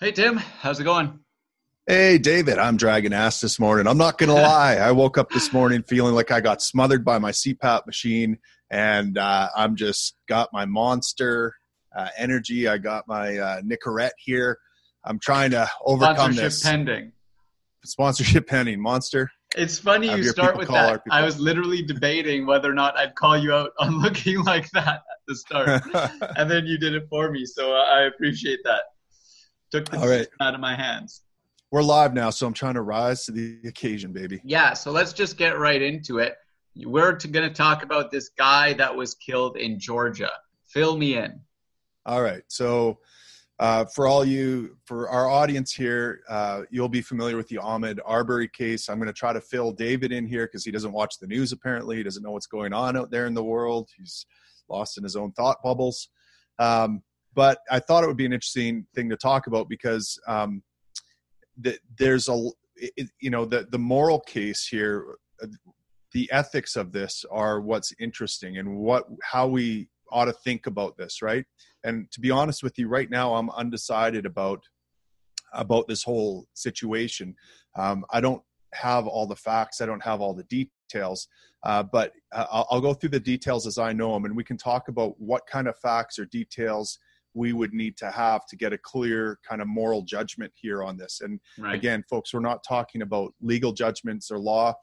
[0.00, 0.38] Hey, Tim.
[0.38, 1.20] How's it going?
[1.86, 2.58] Hey, David.
[2.58, 3.86] I'm dragging ass this morning.
[3.86, 4.74] I'm not going to lie.
[4.74, 8.38] I woke up this morning feeling like I got smothered by my CPAP machine,
[8.70, 11.54] and uh, I'm just got my monster
[11.96, 12.66] uh, energy.
[12.66, 14.58] I got my uh, Nicorette here.
[15.04, 16.62] I'm trying to overcome Sponsorship this.
[16.64, 17.12] pending.
[17.84, 18.82] Sponsorship pending.
[18.82, 19.30] Monster.
[19.56, 21.02] It's funny Have you start with that.
[21.12, 24.88] I was literally debating whether or not I'd call you out on looking like that
[24.88, 25.82] at the start,
[26.36, 27.46] and then you did it for me.
[27.46, 28.80] So I appreciate that.
[29.74, 30.28] Took the All right.
[30.40, 31.22] out of my hands.
[31.72, 34.40] We're live now, so I'm trying to rise to the occasion, baby.
[34.44, 34.72] Yeah.
[34.72, 36.36] So let's just get right into it.
[36.76, 40.30] We're going to talk about this guy that was killed in Georgia.
[40.68, 41.40] Fill me in.
[42.06, 42.44] All right.
[42.46, 43.00] So,
[43.58, 47.98] uh, for all you, for our audience here, uh, you'll be familiar with the Ahmed
[48.06, 48.88] Arbery case.
[48.88, 51.50] I'm going to try to fill David in here because he doesn't watch the news.
[51.50, 53.88] Apparently, he doesn't know what's going on out there in the world.
[53.98, 54.24] He's
[54.68, 56.10] lost in his own thought bubbles.
[56.60, 57.02] Um,
[57.34, 60.62] but I thought it would be an interesting thing to talk about because um,
[61.62, 65.16] th- there's a, it, you know, the the moral case here.
[65.42, 65.46] uh,
[66.12, 70.96] The ethics of this are what's interesting, and what how we ought to think about
[70.96, 71.44] this, right?
[71.84, 74.64] and to be honest with you right now i'm undecided about
[75.52, 77.34] about this whole situation
[77.76, 81.28] um, i don't have all the facts i don't have all the details
[81.62, 84.44] uh, but uh, I'll, I'll go through the details as i know them and we
[84.44, 86.98] can talk about what kind of facts or details
[87.34, 90.96] we would need to have to get a clear kind of moral judgment here on
[90.96, 91.20] this.
[91.20, 91.74] And Right.
[91.74, 94.74] again folks we're not talking about legal judgments or law.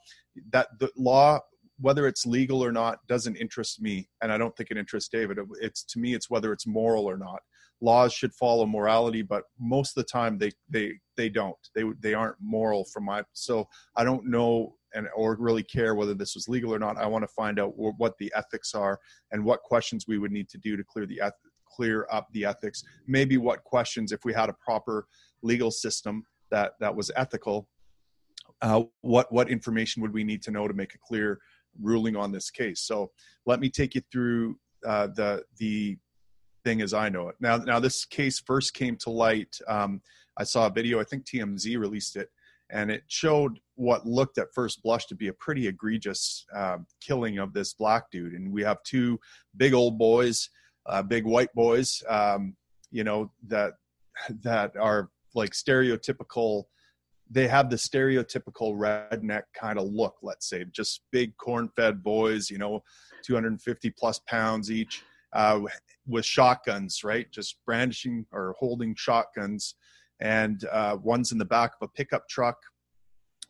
[0.52, 1.40] That the law
[1.80, 5.40] whether it's legal or not doesn't interest me and i don't think it interests david.
[5.62, 7.42] It's to me it's whether it's moral or not.
[7.84, 11.58] Laws should follow morality but most of the time they they they don't.
[11.74, 16.14] They they aren't moral from my so i don't know and or really care whether
[16.14, 16.98] this was legal or not.
[16.98, 19.00] I want to find out wh- what the ethics are
[19.32, 21.32] and what questions we would need to do to clear the eth-
[21.82, 22.84] clear up the ethics.
[23.08, 25.08] Maybe what questions if we had a proper
[25.42, 27.68] legal system that that was ethical
[28.62, 31.40] uh, what what information would we need to know to make a clear
[31.81, 32.81] ruling on this case?
[32.81, 33.12] So
[33.47, 35.97] let me take you through uh, the the
[36.64, 37.36] thing as i know it.
[37.40, 40.00] Now now this case first came to light um,
[40.38, 42.30] i saw a video i think tmz released it
[42.72, 47.38] and it showed what looked at first blush to be a pretty egregious um, killing
[47.38, 48.34] of this black dude.
[48.34, 49.19] And we have two
[49.58, 50.50] big old boys
[50.88, 52.56] uh, big white boys um,
[52.92, 53.74] you know that
[54.42, 56.64] that are like stereotypical
[57.30, 62.58] they have the stereotypical redneck kind of look let's say just big corn-fed boys you
[62.58, 62.84] know
[63.24, 65.03] 250 plus pounds each
[65.34, 65.62] uh,
[66.08, 67.31] with shotguns right?
[67.31, 69.75] Just brandishing or holding shotguns.
[70.19, 72.58] And uh, one's in the back of a pickup truck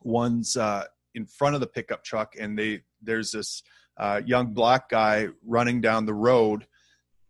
[0.04, 3.62] one's uh, in front of the pickup truck and they there's this
[3.98, 6.66] uh, young black guy running down the road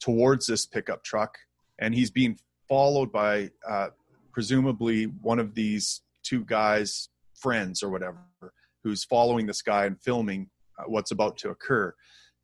[0.03, 1.39] towards this pickup truck
[1.79, 2.37] and he's being
[2.69, 3.89] followed by uh,
[4.33, 7.09] presumably one of these two guys
[7.39, 8.19] friends or whatever
[8.83, 10.49] who's following this guy and filming
[10.79, 11.95] uh, what's about to occur.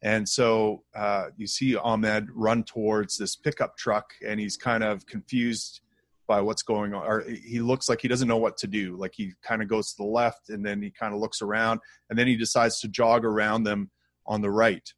[0.02, 5.06] And so uh, you see ahmed run towards this pickup truck and he's kind of
[5.06, 5.80] confused
[6.28, 8.96] by what's going on or he looks like he doesn't know what to do.
[8.96, 11.80] Like he kind of goes to the left and then he kind of looks around
[12.08, 13.90] and then he decides to jog around them
[14.26, 14.92] on the right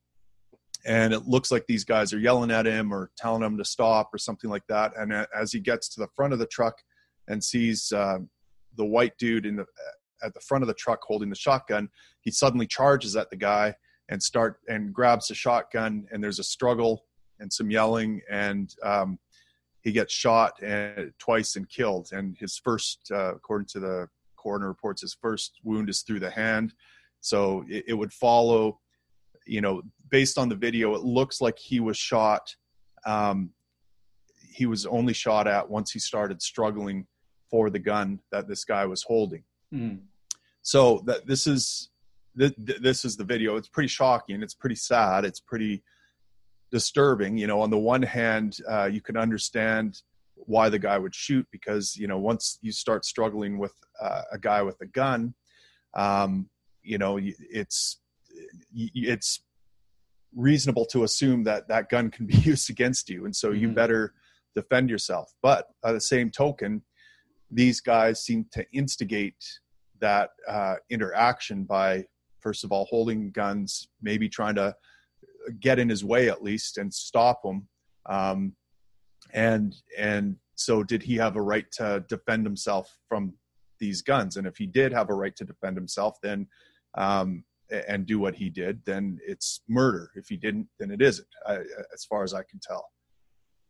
[0.85, 4.11] and it looks like these guys are yelling at him or telling him to stop
[4.13, 4.93] or something like that.
[4.97, 6.77] And as he gets to the front of the truck
[7.29, 8.19] and sees uh,
[8.77, 9.67] the white dude in the
[10.23, 11.89] at the front of the truck holding the shotgun
[12.21, 13.75] he suddenly charges at the guy
[14.09, 17.07] and start and grabs the shotgun and there's a struggle
[17.39, 19.19] and some yelling and um,
[19.83, 22.11] he gets shot and twice and killed.
[22.13, 26.31] And his first uh, according to the coroner reports his first wound is through the
[26.31, 26.75] hand.
[27.21, 28.81] So it, it would follow
[29.47, 32.55] you know based on the video it looks like he was shot
[33.07, 33.51] um,
[34.53, 37.07] he was only shot at once he started struggling
[37.51, 39.45] for the gun that this guy was holding.
[39.73, 40.01] Mm.
[40.63, 41.91] so that this is
[42.37, 43.55] th- th- this is the video.
[43.55, 44.43] It's pretty shocking.
[44.43, 45.25] It's pretty sad.
[45.25, 45.85] It's pretty
[46.73, 47.39] disturbing.
[47.39, 50.03] You know on the one hand uh, you can understand
[50.35, 54.39] why the guy would shoot because you know once you start struggling with uh, a
[54.39, 55.35] guy with a gun
[55.95, 56.49] um,
[56.83, 58.01] you know it's
[58.75, 59.43] it's
[60.35, 63.75] reasonable to assume that that gun can be used against you and so you Mhm.
[63.75, 64.15] better
[64.55, 65.33] defend yourself.
[65.43, 66.83] But by the same token
[67.51, 69.45] these guys seem to instigate
[70.01, 72.05] that uh, interaction by
[72.41, 74.75] first of all holding guns maybe trying to
[75.59, 77.69] get in his way at least and stop him.
[78.07, 78.55] Um,
[79.33, 83.35] and and so did he have a right to defend himself from
[83.79, 84.37] these guns?
[84.37, 86.47] And if he did have a right to defend himself then
[86.97, 87.45] um,
[87.89, 91.59] and do what he did then it's murder if he didn't then it isn't I,
[91.95, 92.91] as far as i can tell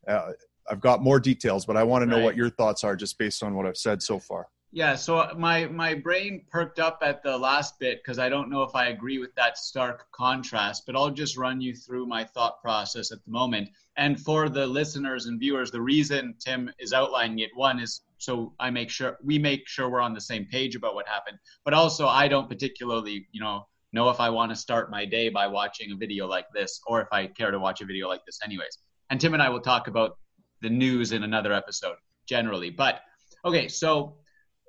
[0.09, 0.33] uh,
[0.69, 2.25] I've got more details, but I want to know Right.
[2.25, 4.49] what your thoughts are just based on what I've said so far.
[4.73, 8.63] Yeah, so my my brain perked up at the last bit because I don't know
[8.63, 12.61] if I agree with that stark contrast, but I'll just run you through my thought
[12.63, 13.69] process at the moment.
[13.97, 18.55] And for the listeners and viewers, the reason Tim is outlining it one is so
[18.61, 21.75] I make sure we make sure we're on the same page about what happened, but
[21.75, 25.47] also I don't particularly, you know, know if I want to start my day by
[25.47, 28.39] watching a video like this or if I care to watch a video like this
[28.45, 28.79] anyways.
[29.11, 30.19] And Tim and I will talk about
[30.63, 31.97] the news in another episode
[32.27, 32.71] generally.
[32.71, 33.01] But
[33.45, 34.17] okay, so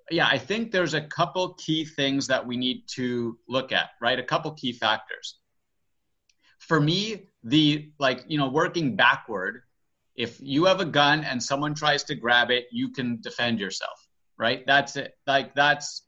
[0.09, 4.19] yeah, I think there's a couple key things that we need to look at, right?
[4.19, 5.37] A couple key factors.
[6.59, 9.61] For me, the like, you know, working backward,
[10.15, 14.07] if you have a gun and someone tries to grab it, you can defend yourself,
[14.37, 14.63] right?
[14.67, 15.13] That's it.
[15.25, 16.03] Like that's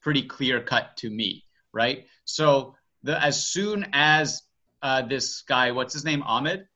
[0.00, 2.06] pretty clear cut to me, right?
[2.24, 4.42] So the as soon as
[4.82, 6.66] uh, this guy, what's his name, Ahmed?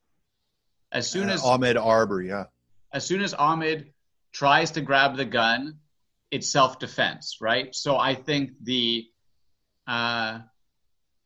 [0.91, 2.45] As soon Uh, as Ahmed Arbery, yeah.
[2.93, 3.93] as soon as Ahmed
[4.31, 5.79] tries to grab the gun,
[6.31, 7.73] it's self defense, right?
[7.75, 9.05] So I think the,
[9.87, 10.39] uh,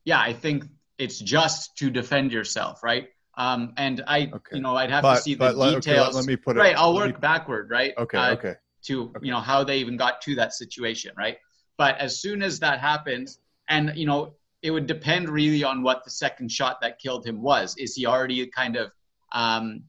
[0.05, 0.65] yeah, I think
[0.97, 3.09] it's just to defend yourself, right?
[3.37, 4.55] Um, and I, Okay.
[4.57, 6.15] you know, I'd have But, to see the let, okay, details.
[6.15, 6.59] let, let me put it.
[6.59, 7.93] right, I'll work me- backward, right?
[7.97, 8.55] okay, Uh, okay.
[8.83, 9.19] to Okay.
[9.27, 11.37] you know how they even got to that situation right
[11.77, 13.37] but as soon as that happens
[13.71, 17.41] and you know it would depend really on what the second shot that killed him
[17.41, 18.91] was is he already kind of
[19.33, 19.81] um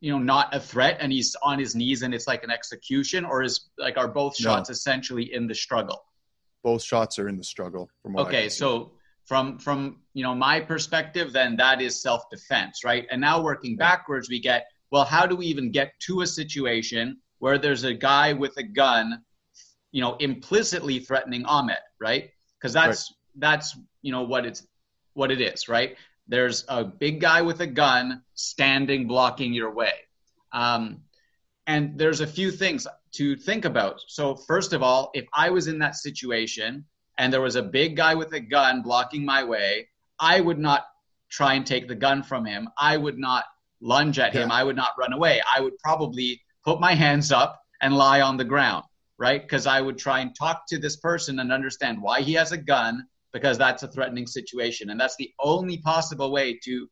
[0.00, 3.24] you know not a threat and he's on his knees and it's like an execution
[3.24, 4.44] or is like are both No.
[4.44, 6.00] shots essentially in the struggle
[6.62, 7.90] Both shots are in the struggle.
[8.02, 8.92] From what okay so
[9.26, 9.78] from from
[10.14, 13.86] you know my perspective then that is self-defense right and now working Yeah.
[13.88, 14.60] backwards we get
[14.92, 18.62] well how do we even get to a situation where there's a guy with a
[18.82, 19.06] gun
[19.92, 22.30] you know implicitly threatening ahmed right?
[22.60, 24.66] Because that's that's you know what it's
[25.14, 25.96] what it is right?
[26.26, 29.94] There's a big guy with a gun standing blocking your way.
[30.52, 31.02] Um,
[31.66, 34.00] and there's a few things to think about.
[34.06, 36.84] So first of all if i was in that situation
[37.18, 39.88] and there was a big guy with a gun blocking my way
[40.20, 40.84] i would not
[41.30, 42.68] try and take the gun from him.
[42.78, 43.44] I would not
[43.80, 44.50] lunge at him.
[44.50, 45.40] I would not run away.
[45.54, 48.84] I would probably put my hands up and lie on the ground
[49.18, 49.42] right?
[49.42, 52.58] Because i would try and talk to this person and understand why he has a
[52.58, 54.90] gun because that's a threatening situation.
[54.90, 56.88] And that's the only possible way to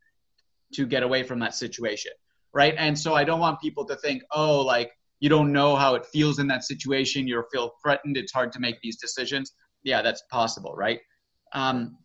[0.75, 2.12] to get away from that situation
[2.56, 2.75] right?
[2.78, 4.90] And so i don't want people to think oh like
[5.20, 7.26] you don't know how it feels in that situation.
[7.26, 8.17] You feel threatened.
[8.19, 9.52] It's hard to make these decisions.
[9.82, 11.00] Yeah that's possible right?
[11.52, 11.99] Um,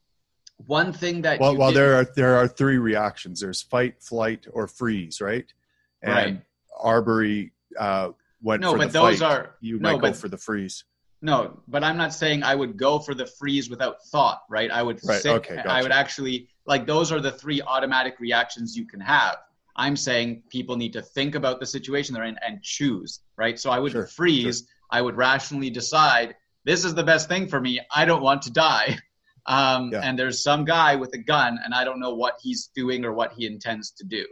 [0.68, 3.40] one thing that well, well there are there are three reactions.
[3.40, 5.52] There's fight, flight, or freeze, right?
[6.04, 6.42] And Right.
[6.80, 8.10] Arbery uh,
[8.42, 9.32] went no but those fight.
[9.32, 10.84] are you no might go but for the freeze.
[11.24, 14.72] No, but I'm not saying I would go for the freeze without thought, right?
[14.72, 18.76] I would Right, sit, okay, I would actually like those are the three automatic reactions
[18.76, 19.38] you can have.
[19.76, 23.60] I'm saying people need to think about the situation they're in and choose, right?
[23.60, 24.68] So I would Sure, freeze.
[24.90, 26.36] I would rationally decide
[26.66, 27.80] this is the best thing for me.
[27.96, 28.98] I don't want to die.
[29.48, 30.02] Um, Yeah.
[30.04, 33.12] And there's some guy with a gun, and I don't know what he's doing or
[33.12, 34.24] what he intends to do.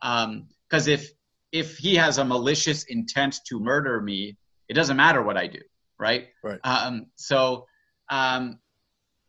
[0.00, 1.10] Because if
[1.54, 4.36] if he has a malicious intent to murder me,
[4.68, 5.60] it doesn't matter what I do,
[6.00, 6.26] right?
[6.42, 6.58] Right.
[6.64, 7.66] Um, so,
[8.10, 8.58] um,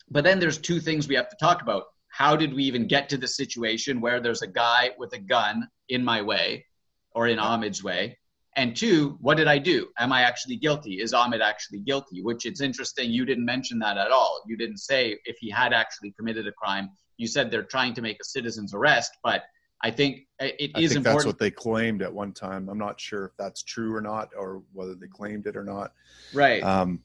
[0.10, 1.84] but then there's two things we have to talk about.
[2.08, 5.68] How did we even get to the situation where there's a guy with a gun
[5.90, 6.66] in my way
[7.12, 8.18] or in Ahmed's way?
[8.56, 9.90] And two, what did I do?
[10.00, 11.02] Am I actually guilty?
[11.02, 12.24] Is Ahmed actually guilty?
[12.24, 14.42] Which it's interesting, you didn't mention that at all.
[14.48, 16.90] You didn't say if he had actually committed a crime.
[17.18, 19.44] You said they're trying to make a citizen's arrest, but
[19.82, 21.04] I think it it I is think important.
[21.04, 22.70] that's what they claimed at one time.
[22.70, 25.94] I'm not sure if that's true or not, or whether they claimed it or not.
[26.34, 26.64] right.
[26.64, 27.02] Um,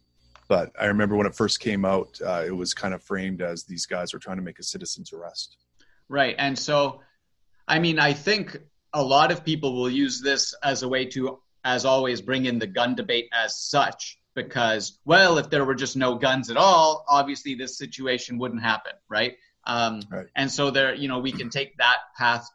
[0.49, 3.63] but I remember when it first came out, uh, it was kind of framed as
[3.63, 5.59] these guys were trying to make a citizen's arrest.
[6.09, 6.35] Right.
[6.39, 7.03] And so,
[7.69, 8.59] I mean, I think
[8.93, 12.59] a lot of people will use this as a way to, as always, bring in
[12.59, 14.19] the gun debate as such.
[14.35, 18.93] Because, well, if there were just no guns at all, obviously this situation wouldn't happen,
[19.09, 19.37] right?
[19.65, 20.27] Um, Right.
[20.37, 22.47] And so there, you know, we can take that path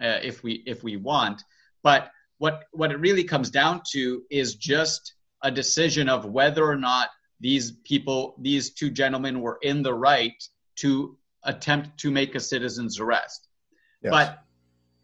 [0.00, 1.42] uh, if we if we want.
[1.82, 6.76] But what what it really comes down to is just a decision of whether or
[6.76, 7.08] not
[7.40, 10.42] these people, these two gentlemen, were in the right
[10.76, 13.48] to attempt to make a citizen's arrest.
[14.02, 14.10] Yes.
[14.10, 14.42] But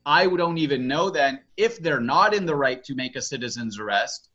[0.05, 3.79] I don't even know then if they're not in the right to make a citizen's
[3.79, 4.29] arrest.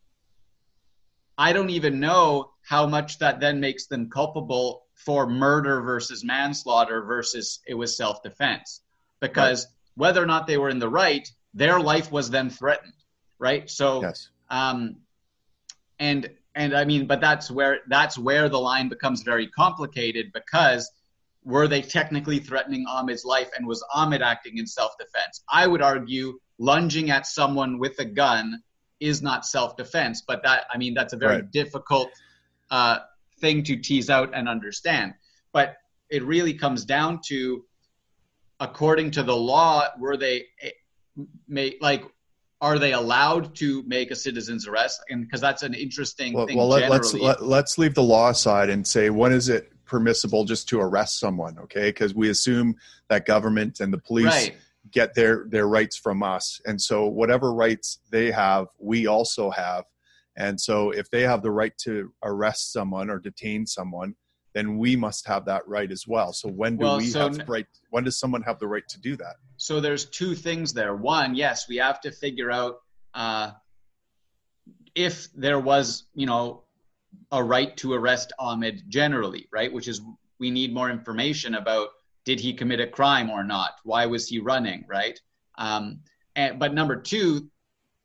[1.37, 7.01] I don't even know how much that then makes them culpable for murder versus manslaughter
[7.03, 8.81] versus it was self defense.
[9.19, 12.93] Because whether or not they were in the right, their life was then threatened,
[13.39, 13.69] right?
[13.69, 14.29] So, yes.
[14.49, 14.97] um,
[15.99, 20.91] and and I mean, but that's where that's where the line becomes very complicated because
[21.43, 25.43] were they technically threatening Ahmed's life and was Ahmed acting in self defense?
[25.51, 28.61] I would argue lunging at someone with a gun
[28.99, 31.51] is not self-defense but that i mean that's a very Right.
[31.51, 32.09] difficult
[32.69, 32.99] uh,
[33.41, 35.13] thing to tease out and understand
[35.51, 35.77] but
[36.09, 37.65] it really comes down to
[38.59, 40.45] according to the law were they
[41.47, 42.03] may like
[42.61, 46.57] are they allowed to make a citizen's arrest and because that's an interesting Well, thing
[46.57, 47.27] well let, let's generally.
[47.27, 51.19] let, let's leave the law aside and say when is it permissible just to arrest
[51.19, 51.59] someone?
[51.59, 52.77] Okay, because we assume
[53.09, 54.55] that government and the police right
[54.89, 59.85] get their their rights from us, and so whatever rights they have, we also have.
[60.37, 64.15] And so, if they have the right to arrest someone or detain someone,
[64.53, 66.33] then we must have that right as well.
[66.33, 67.65] So when do Well, we so have right?
[67.89, 69.35] When does someone have the right to do that?
[69.57, 70.95] so there's two things there.
[70.95, 72.77] One, yes, we have to figure out
[73.13, 73.51] uh,
[74.95, 76.63] if there was, you know,
[77.31, 79.71] a right to arrest Ahmed generally, right?
[79.71, 80.01] Which is
[80.39, 81.89] we need more information about
[82.25, 83.73] did he commit a crime or not?
[83.83, 85.19] Why was he running, right?
[85.57, 86.01] Um,
[86.35, 87.49] and, but number two,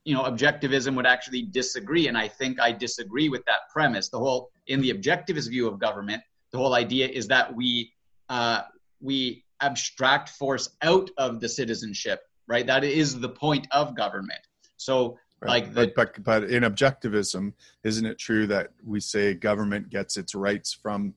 [0.06, 4.08] you know, objectivism would actually disagree, and I think I disagree with that premise.
[4.08, 6.22] The whole in the objectivist view of government,
[6.52, 7.92] the whole idea is that we
[8.28, 8.62] uh,
[9.00, 12.64] we abstract force out of the citizenship, right?
[12.64, 14.38] That is the point of government.
[14.76, 19.90] So, like the, but, but but in objectivism, isn't it true that we say government
[19.90, 21.14] gets its rights from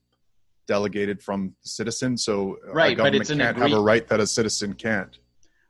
[0.66, 2.24] delegated from citizens?
[2.26, 4.74] So a Right, but government it's an can't agree- have a right that a citizen
[4.74, 5.16] can't.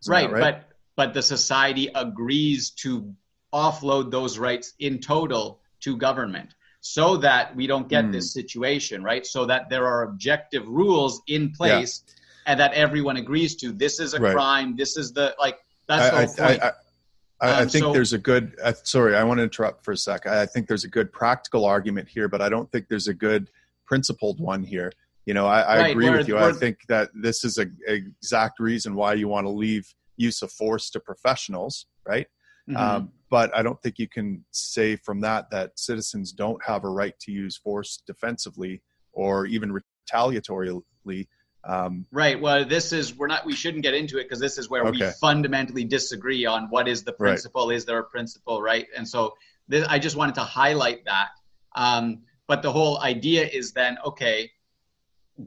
[0.07, 0.68] Right, that but
[0.99, 3.09] but the society agrees to
[3.53, 6.49] offload those rights in total to government
[6.81, 8.11] so that we don't get Hmm.
[8.11, 12.03] this situation right so that there are objective rules in place
[12.47, 14.33] and that everyone agrees to this is a Right.
[14.35, 17.69] crime this is the like that's the I, whole I, point I, I, I Um,
[17.69, 18.45] think so- there's a good.
[18.61, 20.27] Uh, sorry, I want to interrupt for a sec.
[20.27, 23.43] I think there's a good practical argument here, but I don't think there's a good
[23.89, 24.91] principled one here.
[25.25, 26.37] You know, I, I Right, agree with you.
[26.37, 29.85] I think that this is a, a exact reason why you want to leave
[30.19, 32.27] use of force to professionals, right?
[32.69, 32.77] Mhm.
[32.77, 36.89] Um, but I don't think you can say from that that citizens don't have a
[36.89, 38.83] right to use force defensively
[39.13, 41.27] or even retaliatorily.
[41.63, 42.39] Um, Right.
[42.39, 43.45] Well, this is we're not.
[43.45, 47.03] We shouldn't get into it because this is where we fundamentally disagree on what is
[47.03, 47.29] the Right.
[47.29, 47.69] principle.
[47.71, 48.61] Is there a principle?
[48.61, 48.87] Right.
[48.95, 49.33] And so
[49.67, 51.29] this, I just wanted to highlight that.
[51.75, 54.51] Um, but the whole idea is then okay.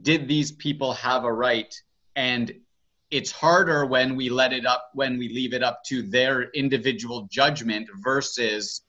[0.01, 1.73] Did these people have a right?
[2.15, 2.53] And
[3.13, 7.27] it's harder when we let it up when we leave it up to their individual
[7.31, 8.81] judgment versus,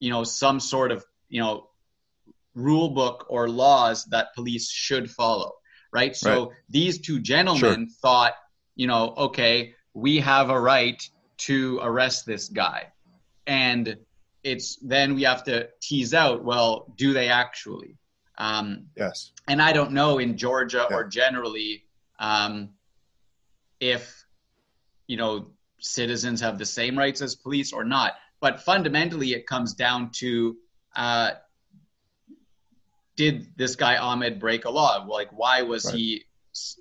[0.00, 1.68] you know, some sort of you know
[2.54, 5.52] rule book or laws that police should follow
[5.92, 6.16] right?
[6.16, 8.34] So these two gentlemen thought
[8.74, 11.00] you know okay we have a right
[11.36, 12.88] to arrest this guy.
[13.46, 13.98] And
[14.42, 17.96] it's then we have to tease out well do they actually?
[18.38, 19.32] Um, yes.
[19.46, 20.96] and I don't know in Georgia Yeah.
[20.96, 21.84] or generally
[22.18, 22.70] um,
[23.82, 24.24] if
[25.08, 25.48] you know
[25.80, 28.12] citizens have the same rights as police or not.
[28.40, 30.56] But fundamentally, it comes down to
[30.96, 31.32] uh,
[33.16, 35.04] did this guy Ahmed break a law?
[35.06, 35.94] Like, why was Right.
[35.94, 36.24] he?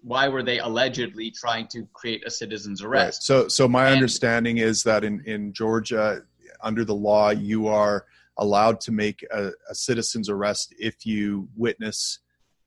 [0.04, 3.04] Why were they allegedly trying to create a citizen's Right.
[3.06, 3.24] arrest?
[3.24, 6.24] So, so my And- understanding is that in, in Georgia,
[6.62, 8.06] under the law, you are
[8.38, 12.20] allowed to make a, a citizen's arrest if you witness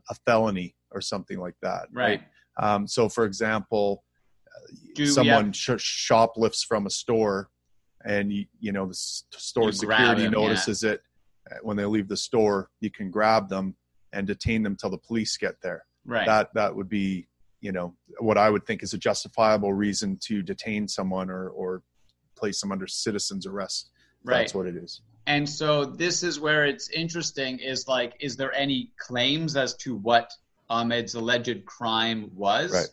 [0.09, 1.89] a felony or something like that.
[1.93, 2.23] Right.
[2.57, 4.04] Um, so, for example,
[4.95, 7.51] Do someone have- sh- shoplifts from a store,
[8.05, 10.29] and you, you know the store You security yeah.
[10.31, 11.03] notices it
[11.51, 12.71] uh, when they leave the store.
[12.81, 13.75] You can grab them
[14.13, 16.27] and detain them till the police get there Right.
[16.27, 17.27] that that would be
[17.61, 21.83] you know what i would think is a justifiable reason to detain someone or or
[22.37, 23.91] place them under citizen's arrest
[24.23, 24.41] right.
[24.41, 28.53] that's what it is And so this is where it's interesting is like, is there
[28.53, 30.31] any claims as to what
[30.69, 32.71] Ahmed's alleged crime was?
[32.73, 32.89] Right.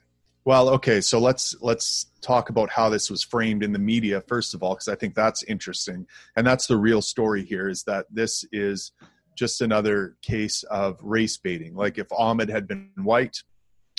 [0.45, 4.53] Well okay so let's let's talk about how this was framed in the media first
[4.53, 6.05] of all because i think that's interesting
[6.35, 8.91] and that's the real story here is that this is
[9.37, 13.37] just another case of race baiting like if ahmed had been white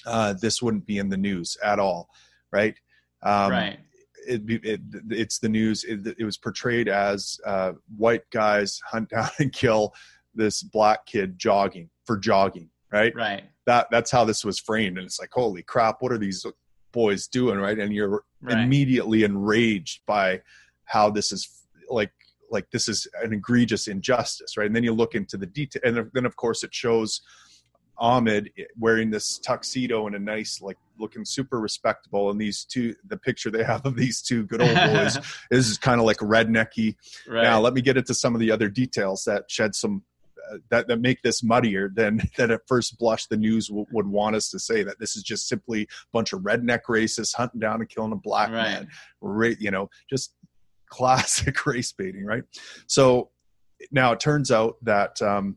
[0.05, 2.09] uh, this wouldn't be in the news at all
[2.51, 2.75] right
[3.23, 3.79] um, right.
[4.27, 4.81] it, it
[5.11, 5.85] it's the news.
[5.85, 9.95] It, it was portrayed as uh, white guys hunt down and kill
[10.35, 13.15] this black kid jogging for jogging, right?
[13.15, 13.45] Right.
[13.67, 16.45] That that's how this was framed, and it's like, holy crap, what are these
[16.93, 17.79] boys doing, right?
[17.79, 18.59] And you're Right.
[18.59, 20.41] immediately enraged by
[20.85, 22.11] how this is like
[22.51, 24.67] like this is an egregious injustice, right?
[24.67, 27.23] And then you look into the detail, and then of course it shows
[27.99, 32.31] Ahmed wearing this tuxedo and a nice, like looking super respectable.
[32.31, 35.19] And these two, the picture they have of these two good old boys
[35.53, 36.97] is kind of like rednecky.
[37.29, 37.43] right.
[37.45, 40.03] Now, let me get into some of the other details that shed some
[40.71, 44.37] that, that make this muddier than than at first blush the news w- would want
[44.37, 47.81] us to say that this is just simply a bunch of redneck racists hunting down
[47.81, 48.63] and killing a black right.
[48.63, 48.89] man,
[49.21, 49.57] right?
[49.61, 50.35] You know, just
[50.89, 52.45] classic race baiting, right?
[52.87, 53.31] So
[53.91, 55.57] now it turns out that um,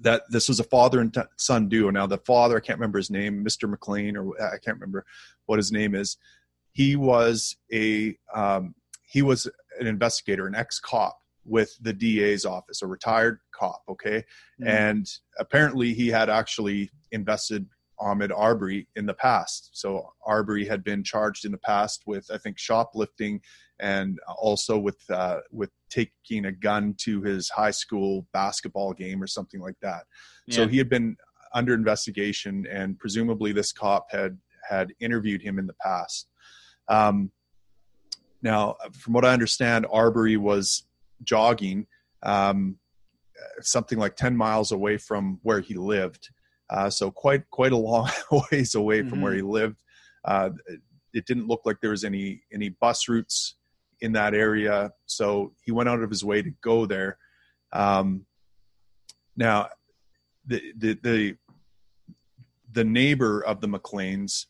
[0.00, 1.90] that this was a father and son duo.
[1.90, 3.68] Now the father, I can't remember his name, Mr.
[3.68, 5.04] McLean, or I can't remember
[5.46, 6.16] what his name is.
[6.72, 8.74] He was a um,
[9.06, 9.48] he was
[9.78, 13.82] an investigator, an ex cop with the DA's office, a retired cop.
[13.88, 14.24] Okay,
[14.60, 14.68] mm-hmm.
[14.68, 15.06] and
[15.38, 17.66] apparently he had actually invested
[18.00, 19.70] Ahmed Arbery in the past.
[19.72, 23.40] So Arbery had been charged in the past with, I think, shoplifting
[23.78, 29.26] and also with uh, with taking a gun to his high school basketball game or
[29.26, 30.04] something like that.
[30.46, 30.56] Yeah.
[30.56, 31.16] So he had been
[31.54, 36.28] under investigation, and presumably this cop had had interviewed him in the past.
[36.88, 37.30] Um,
[38.42, 40.84] now, from what I understand, Arbery was
[41.22, 41.86] jogging
[42.22, 42.76] um,
[43.60, 46.30] something like 10 miles away from where he lived.
[46.68, 48.08] Uh, so quite quite a long
[48.52, 49.22] ways away from mm-hmm.
[49.22, 49.82] where he lived.
[50.24, 50.50] Uh,
[51.12, 53.56] it didn't look like there was any any bus routes
[54.00, 57.18] in that area, so he went out of his way to go there.
[57.72, 58.24] Um,
[59.36, 59.68] now,
[60.46, 61.36] the, the the
[62.72, 64.46] the neighbor of the McLeans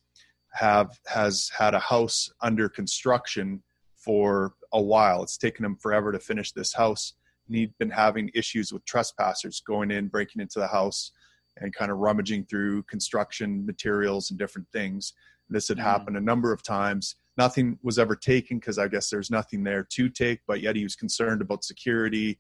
[0.53, 3.63] have has had a house under construction
[4.01, 5.23] for a while.
[5.23, 7.15] It's taken him forever to finish this house.
[7.47, 11.13] And he'd been having issues with trespassers going in, breaking into the house,
[11.59, 15.13] and kind of rummaging through construction materials and different things.
[15.49, 15.87] This had mm-hmm.
[15.87, 17.17] happened a number of times.
[17.37, 20.83] Nothing was ever taken because I guess there's nothing there to take, but yet he
[20.83, 22.39] was concerned about security.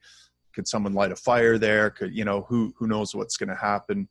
[0.55, 1.91] Could someone light a fire there?
[1.91, 4.09] Could you know who who knows what's going to happen?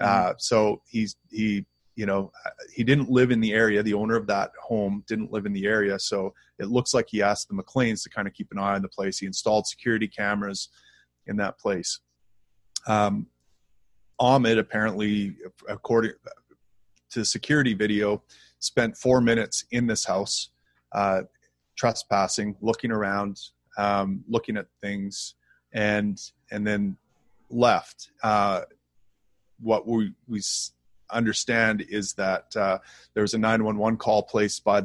[0.00, 0.30] Mm-hmm.
[0.30, 1.66] Uh, so he's he
[1.98, 2.30] you know
[2.72, 3.82] he didn't live in the area.
[3.82, 5.98] The owner of that home didn't live in the area.
[5.98, 8.82] So it looks like he asked the mcleans to kind of keep an eye on
[8.82, 9.18] the place.
[9.18, 10.68] He installed security cameras
[11.26, 11.98] in that place.
[12.86, 13.26] Um,
[14.20, 15.36] ahmaud apparently
[15.68, 16.12] according
[17.10, 18.22] to security video
[18.60, 20.50] spent four minutes in this house
[20.92, 21.22] uh,
[21.76, 23.40] trespassing looking around
[23.76, 25.34] um, looking at things
[25.72, 26.16] and
[26.52, 26.96] and then
[27.50, 28.12] left.
[28.22, 28.60] Uh,
[29.60, 30.40] what we we
[31.10, 32.78] understand is that uh,
[33.14, 34.82] there was a 911 call placed by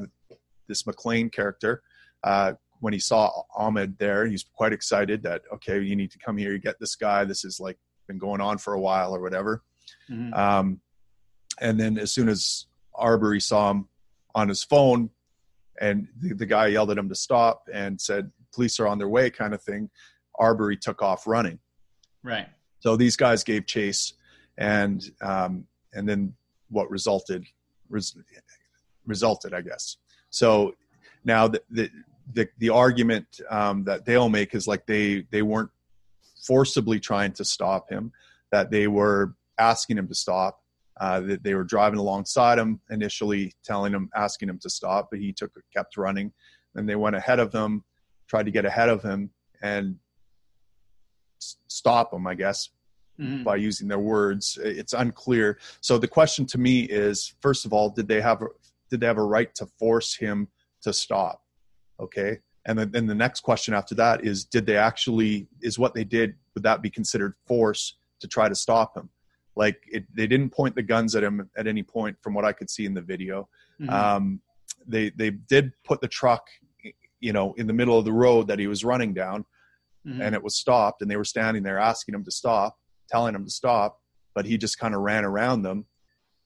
[0.67, 1.81] this McLean character.
[2.23, 6.37] Uh, when he saw Ahmed there, he's quite excited that, okay, you need to come
[6.37, 7.23] here, you get this guy.
[7.23, 9.63] This is like been going on for a while or whatever.
[10.09, 10.33] Mm-hmm.
[10.33, 10.81] Um,
[11.61, 13.87] and then as soon as Arbery saw him
[14.35, 15.09] on his phone
[15.79, 19.07] and the, the, guy yelled at him to stop and said, police are on their
[19.07, 19.89] way kind of thing,
[20.37, 21.59] Arbery took off running.
[22.23, 22.47] Right.
[22.79, 24.13] So these guys gave chase
[24.57, 26.33] and um, and then
[26.69, 27.45] what resulted
[27.89, 28.15] res,
[29.05, 29.97] resulted, I guess.
[30.29, 30.75] So
[31.23, 31.61] now the
[32.31, 35.69] the the, argument um, that they'll make is like they they weren't
[36.45, 38.11] forcibly trying to stop him,
[38.51, 40.59] that they were asking him to stop.
[41.01, 45.19] Uh, that they were driving alongside him initially, telling him, asking him to stop, but
[45.19, 46.31] he took kept running.
[46.75, 47.83] And they went ahead of him,
[48.27, 49.31] tried to get ahead of him,
[49.63, 49.97] and
[51.39, 52.27] stop him.
[52.27, 52.69] I guess
[53.19, 53.43] mm-hmm.
[53.43, 54.57] by using their words.
[54.61, 55.59] It's unclear.
[55.81, 58.47] So the question to me is: first of all, did they have a,
[58.89, 60.47] did they have a right to force him
[60.81, 61.41] to stop?
[61.99, 65.93] Okay, and then, then the next question after that is: did they actually is what
[65.93, 66.35] they did?
[66.55, 69.09] Would that be considered force to try to stop him?
[69.55, 72.53] Like it, they didn't point the guns at him at any point, from what I
[72.53, 73.47] could see in the video.
[73.79, 73.93] Mm-hmm.
[73.93, 74.41] Um,
[74.87, 76.47] they they did put the truck,
[77.19, 79.45] you know, in the middle of the road that he was running down,
[80.05, 80.21] mm-hmm.
[80.21, 82.77] and it was stopped, and they were standing there asking him to stop
[83.09, 83.99] telling him to stop,
[84.33, 85.85] but he just kind of ran around them.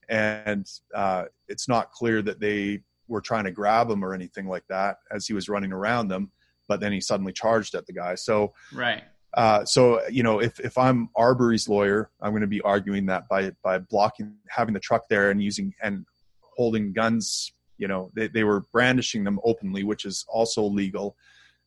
[0.08, 4.64] And uh, it's not clear that they were trying to grab him or anything like
[4.68, 6.30] that as he was running around them.
[6.66, 8.14] But then he suddenly charged at the guy.
[8.14, 9.02] So right.
[9.34, 13.28] Uh, so you know, if if I'm Arbery's lawyer, I'm going to be arguing that
[13.28, 16.06] by by blocking having the truck there and using and
[16.40, 17.52] holding guns.
[17.76, 21.16] You know, they they were brandishing them openly, which is also legal.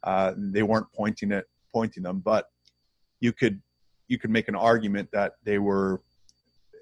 [0.03, 2.47] Uh, they weren't pointing it pointing them, but
[3.19, 3.61] you could
[4.11, 6.01] you could make an argument that they were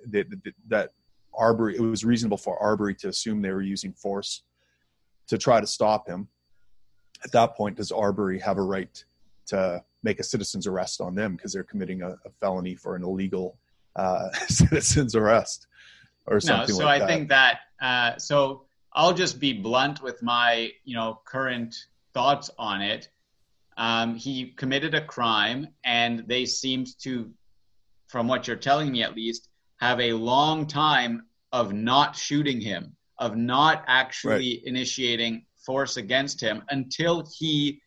[0.08, 0.26] that
[0.68, 0.90] that
[1.38, 4.42] Arbery it was reasonable for Arbery to assume they were using force
[5.28, 6.28] to try to stop him.
[7.24, 9.04] At that point, does Arbery have a right
[9.48, 13.04] to make a citizen's arrest on them because they're committing a, a, felony for an
[13.04, 13.58] illegal
[13.96, 15.68] uh, citizen's arrest
[16.26, 16.74] or something like that.
[16.74, 20.96] no, so like I think that uh, so I'll just be blunt with my you
[20.96, 21.76] know current
[22.14, 23.10] thoughts on it
[23.80, 27.32] um, he committed a crime, and they seemed to,
[28.08, 32.96] from what you're telling me at least, have a long time of not shooting him,
[33.18, 34.62] of not actually right.
[34.66, 37.82] initiating force against him until he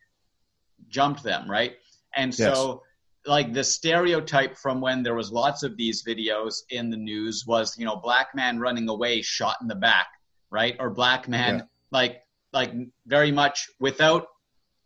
[0.89, 1.75] jumped them, right?
[2.15, 2.81] And so
[3.27, 7.77] like the stereotype from when there was lots of these videos in the news was
[7.77, 10.07] you know black man running away shot in the back
[10.49, 11.63] right or black man yeah.
[11.91, 12.73] like like
[13.07, 14.27] very much without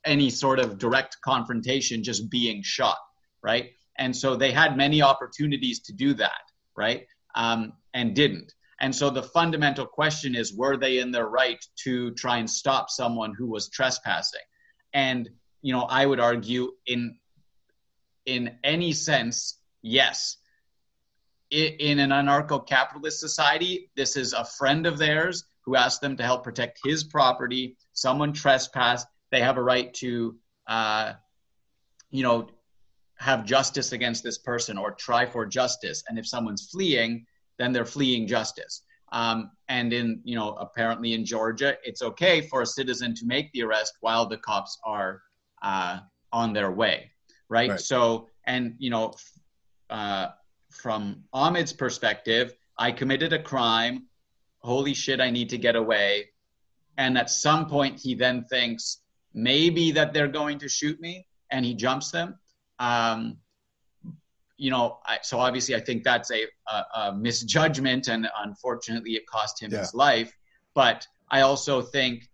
[0.07, 2.97] any sort of direct confrontation just being shot
[3.43, 6.41] right and so they had many opportunities to do that
[6.75, 11.63] right um, and didn't and so the fundamental question is were they in their right
[11.75, 14.39] to try and stop someone who was trespassing
[14.93, 15.29] and
[15.61, 17.17] you know i would argue in
[18.27, 20.37] in any sense, yes.
[21.49, 26.23] In an anarcho capitalist society, this is a friend of theirs who asked them to
[26.23, 27.77] help protect his property.
[27.93, 29.07] Someone trespassed.
[29.31, 30.35] They have a right to,
[30.67, 31.13] uh,
[32.09, 32.49] you know,
[33.15, 36.03] have justice against this person or try for justice.
[36.07, 37.25] And if someone's fleeing,
[37.57, 38.83] then they're fleeing justice.
[39.11, 43.51] Um, and in, you know, apparently in Georgia, it's okay for a citizen to make
[43.53, 45.21] the arrest while the cops are
[45.61, 45.99] uh,
[46.31, 47.11] on their way
[47.49, 47.69] right?
[47.71, 47.79] right.
[47.79, 49.13] So, and you know,
[49.89, 50.27] uh,
[50.71, 54.07] from Ahmed's perspective, I committed a crime.
[54.59, 56.29] Holy shit, I need to get away.
[56.97, 58.99] And at some point, he then thinks
[59.37, 62.37] maybe that they're going to shoot me, and he jumps them.
[62.79, 63.37] Um,
[64.57, 69.27] you know, I, so obviously, I think that's a, a, a, misjudgment, and unfortunately, it
[69.27, 69.79] cost him yeah.
[69.79, 70.33] his life.
[70.73, 72.27] But I also think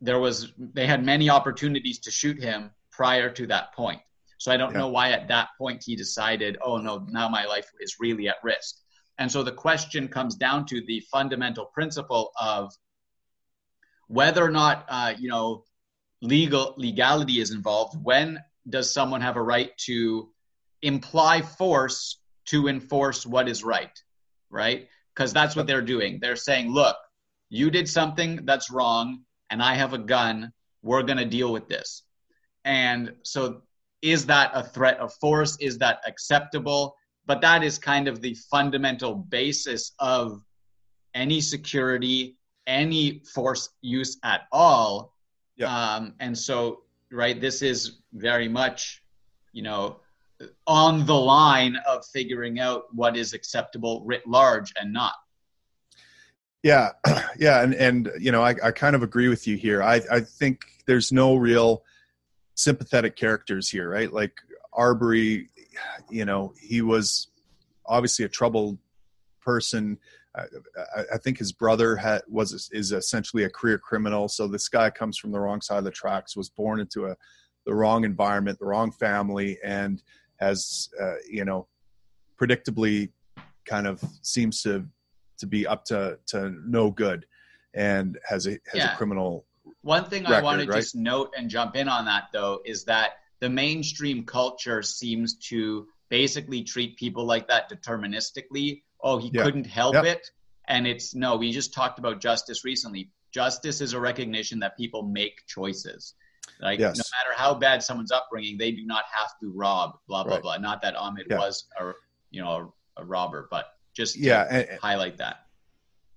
[0.00, 4.00] there was they had many opportunities to shoot him prior to that point.
[4.38, 4.78] So I don't yeah.
[4.78, 8.36] know why at that point he decided, oh no, now my life is really at
[8.44, 8.76] risk.
[9.18, 12.72] And so the question comes down to the fundamental principle of
[14.08, 15.64] whether or not uh, you know
[16.24, 17.96] legal legality is involved.
[18.02, 20.30] When does someone have a right to
[20.80, 23.96] imply force to enforce what is right?
[24.50, 24.88] Right?
[25.14, 26.18] Because that's what they're doing.
[26.20, 26.96] They're saying, look,
[27.50, 30.52] you did something that's wrong, and I have a gun.
[30.82, 32.02] We're going to deal with this.
[32.64, 33.62] And so
[34.00, 35.56] is that a threat of force?
[35.60, 36.96] Is that acceptable?
[37.26, 40.42] But that is kind of the fundamental basis of
[41.14, 45.13] any security, any force use at all.
[45.56, 45.94] Yeah.
[45.94, 49.02] Um, and so, right, this is very much,
[49.52, 50.00] you know,
[50.66, 55.14] on the line of figuring out what is acceptable writ large and not.
[56.62, 56.90] Yeah,
[57.38, 59.82] yeah, and and you know, I, I kind of agree with you here.
[59.82, 61.84] I I think there's no real
[62.54, 64.12] sympathetic characters here, right?
[64.12, 64.32] Like
[64.72, 65.50] Arbery,
[66.10, 67.28] you know, he was
[67.86, 68.78] obviously a troubled
[69.40, 69.98] person.
[70.36, 74.28] I, I, think his brother had, was is essentially a career criminal.
[74.28, 77.16] So this guy comes from the wrong side of the tracks, was born into a
[77.66, 80.02] the wrong environment, the wrong family, and
[80.36, 81.68] has uh, you know
[82.40, 83.10] predictably
[83.64, 84.86] kind of seems to
[85.38, 87.26] to be up to to no good,
[87.74, 88.94] and has a has yeah.
[88.94, 89.46] a criminal
[89.82, 90.76] one thing record, I want to right?
[90.76, 95.86] just note and jump in on that though is that the mainstream culture seems to
[96.08, 98.82] basically treat people like that deterministically.
[99.04, 99.44] Oh, he yeah.
[99.44, 100.04] couldn't help yep.
[100.04, 100.30] it.
[100.66, 103.10] And it's no, we just talked about justice recently.
[103.32, 106.14] Justice is a recognition that people make choices.
[106.60, 106.96] Like yes.
[106.96, 109.98] no matter how bad someone's upbringing, they do not have to rob.
[110.08, 110.42] Blah blah right.
[110.42, 110.56] blah.
[110.56, 111.38] Not that Ahmed yeah.
[111.38, 111.92] was a
[112.30, 115.44] you know a, a robber, but just yeah, and, highlight that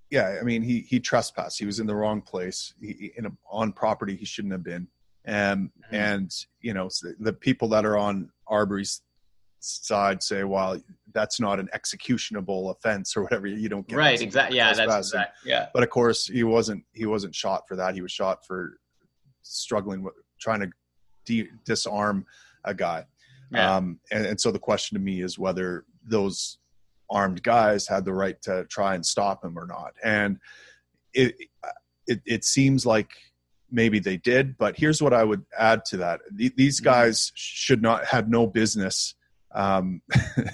[0.09, 1.59] yeah, I mean, he he trespassed.
[1.59, 4.87] He was in the wrong place, he, in a, on property he shouldn't have been.
[5.25, 5.95] And mm-hmm.
[5.95, 9.01] and you know the people that are on Arbery's
[9.59, 10.81] side say, well,
[11.13, 13.47] that's not an executionable offense or whatever.
[13.47, 14.21] You don't get right.
[14.21, 14.57] Exactly.
[14.57, 15.51] Yeah, that's exactly.
[15.51, 15.67] Yeah.
[15.73, 16.83] But of course, he wasn't.
[16.93, 17.95] He wasn't shot for that.
[17.95, 18.79] He was shot for
[19.41, 20.69] struggling with trying to
[21.25, 22.25] de- disarm
[22.63, 23.05] a guy.
[23.51, 23.75] Yeah.
[23.75, 26.57] Um, and, and so the question to me is whether those
[27.09, 29.93] armed guys had the right to try and stop him or not.
[30.03, 30.37] And
[31.13, 31.35] it,
[32.05, 33.09] it, it seems like
[33.71, 36.83] maybe they did, but here's what I would add to that: these mm-hmm.
[36.83, 39.15] guys should not have no business
[39.57, 40.01] um,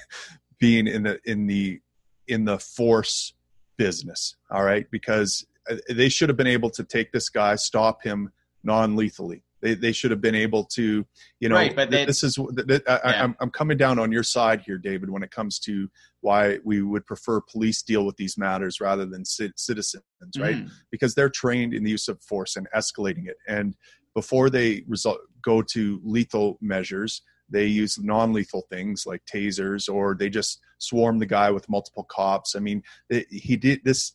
[0.60, 1.80] being in the in the
[2.28, 3.34] in the force
[3.78, 4.36] business.
[4.50, 8.32] All right, because uh, they should have been able to take this guy, stop him
[8.64, 9.44] non-lethally.
[9.62, 11.06] They, they should have been able to,
[11.40, 12.44] you know, right, but they, this is, I,
[12.86, 13.00] yeah.
[13.24, 15.90] I'm, I'm coming down on your side here, David, when it comes to
[16.20, 20.04] why we would prefer police deal with these matters rather than citizens,
[20.38, 20.58] right?
[20.58, 20.70] Mm.
[20.92, 23.38] Because they're trained in the use of force and escalating it.
[23.48, 23.76] And
[24.14, 27.22] before they result, go to lethal measures,
[27.54, 32.56] they use non-lethal things like tasers, or they just swarm the guy with multiple cops.
[32.56, 32.84] I mean,
[33.30, 34.14] he did this.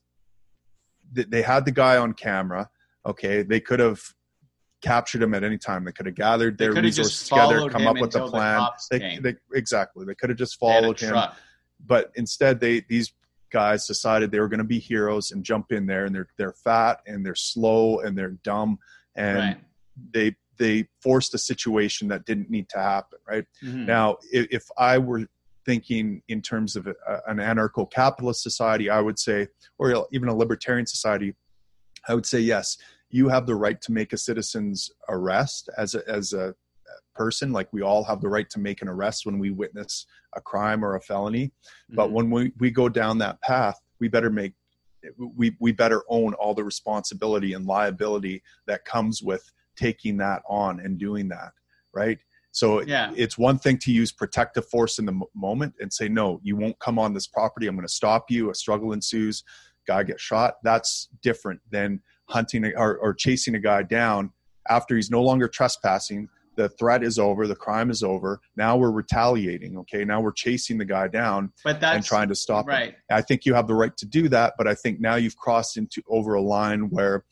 [1.12, 2.68] They had the guy on camera.
[3.06, 4.02] Okay, they could have
[4.82, 5.84] captured him at any time.
[5.84, 8.68] They could have gathered their resources together, come up with a plan.
[8.90, 10.04] The they, they, exactly.
[10.04, 11.16] They could have just followed him.
[11.86, 13.12] But instead, they these
[13.50, 16.52] guys decided they were going to be heroes and jump in there, and they're they're
[16.52, 18.78] fat and they're slow and they're dumb,
[19.14, 19.56] and right.
[20.12, 23.86] they they forced a situation that didn't need to happen right Mhm.
[23.86, 25.26] now if, if i were
[25.64, 26.94] thinking in terms of a,
[27.26, 31.34] an anarcho-capitalist society i would say or even a libertarian society
[32.08, 32.76] i would say yes
[33.10, 36.54] you have the right to make a citizen's arrest as a, as a
[37.14, 40.40] person like we all have the right to make an arrest when we witness a
[40.40, 41.50] crime or a felony
[41.90, 42.12] but Mhm.
[42.12, 44.52] when we, we go down that path we better make
[45.16, 50.80] we, we better own all the responsibility and liability that comes with taking that on
[50.80, 51.52] and doing that
[51.94, 52.18] right?
[52.52, 53.12] So Yeah.
[53.16, 56.54] it's one thing to use protective force in the mo- moment and say no you
[56.54, 57.66] won't come on this property.
[57.66, 58.50] I'm going to stop you.
[58.50, 59.42] A struggle ensues.
[59.86, 60.54] Guy gets shot.
[60.62, 64.30] That's different than hunting or, or chasing a guy down
[64.68, 66.28] after he's no longer trespassing.
[66.56, 67.46] The threat is over.
[67.46, 68.40] The crime is over.
[68.56, 70.04] Now we're retaliating okay?
[70.04, 72.70] Now we're chasing the guy down but that's and trying to stop him.
[72.74, 72.94] right.
[73.10, 75.76] I think you have the right to do that, but I think now you've crossed
[75.78, 77.24] into over a line where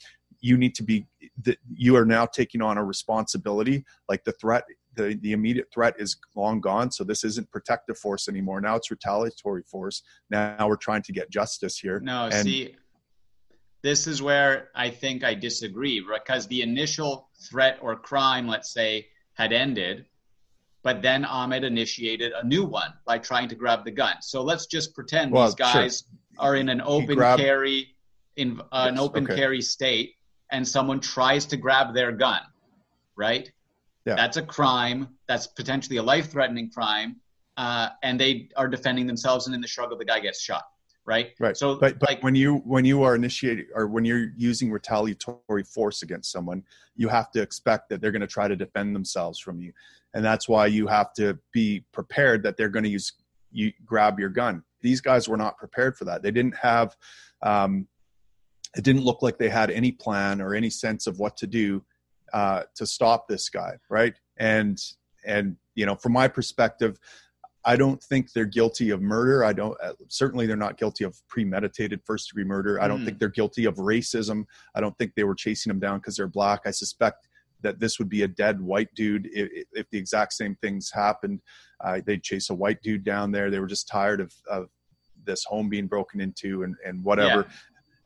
[0.46, 1.06] you need to be
[1.42, 3.84] that you are now taking on a responsibility.
[4.08, 8.28] Like the threat, the the immediate threat is long gone, so this isn't protective force
[8.28, 8.60] anymore.
[8.60, 10.02] Now it's retaliatory force.
[10.30, 11.98] Now we're trying to get justice here.
[12.00, 12.76] No, And- see,
[13.82, 19.06] this is where I think I disagree because the initial threat or crime, let's say,
[19.34, 20.06] had ended,
[20.82, 24.16] but then Ahmed initiated a new one by trying to grab the gun.
[24.22, 26.04] So let's just pretend Well, these guys
[26.38, 27.94] are in an open grabbed- carry,
[28.36, 29.36] in uh, an open okay.
[29.36, 30.15] carry state,
[30.50, 32.40] and someone tries to grab their gun,
[33.16, 33.50] right?
[34.04, 34.14] Yeah.
[34.14, 35.08] That's a crime.
[35.26, 37.16] That's potentially a life-threatening crime,
[37.56, 39.46] uh, and they are defending themselves.
[39.46, 40.62] And in the struggle, the guy gets shot,
[41.04, 41.30] right?
[41.40, 41.56] Right.
[41.56, 45.64] So, But but like, when you when you are initiating or when you're using retaliatory
[45.64, 46.62] force against someone,
[46.94, 49.72] you have to expect that they're going to try to defend themselves from you,
[50.14, 53.12] and that's why you have to be prepared that they're going to use
[53.50, 54.62] you grab your gun.
[54.82, 56.22] These guys were not prepared for that.
[56.22, 56.96] They didn't have.
[57.42, 57.88] Um,
[58.76, 61.82] it didn't look like they had any plan or any sense of what to do
[62.32, 64.14] uh, to stop this guy, right?
[64.36, 64.78] And
[65.24, 66.98] and you know, from my perspective,
[67.64, 69.44] I don't think they're guilty of murder.
[69.44, 69.76] I don't.
[69.82, 72.80] Uh, certainly, they're not guilty of premeditated first degree murder.
[72.80, 73.06] I don't Mm.
[73.06, 74.44] think they're guilty of racism.
[74.74, 76.60] I don't think they were chasing him down because they're black.
[76.66, 77.28] I suspect
[77.62, 81.40] that this would be a dead white dude if, if the exact same things happened.
[81.82, 83.50] Uh, they'd chase a white dude down there.
[83.50, 84.68] They were just tired of, of
[85.24, 87.40] this home being broken into and, and whatever.
[87.40, 87.48] A-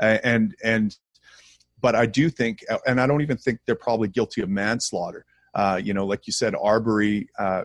[0.01, 0.97] And and
[1.81, 5.25] but I do think, and I don't even think they're probably guilty of manslaughter.
[5.55, 7.63] Uh, you know, like you said, Arbery uh,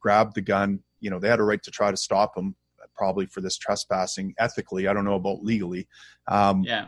[0.00, 0.80] grabbed the gun.
[1.00, 2.54] You know, they had a right to try to stop him,
[2.94, 4.86] probably for this trespassing ethically.
[4.88, 5.88] I don't know about legally.
[6.28, 6.86] Um, yeah.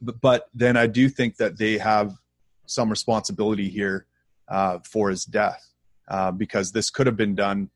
[0.00, 2.14] but, but then I do think that they have
[2.66, 4.06] some responsibility here
[4.48, 5.72] uh, for his death
[6.08, 7.70] uh, because this could have been done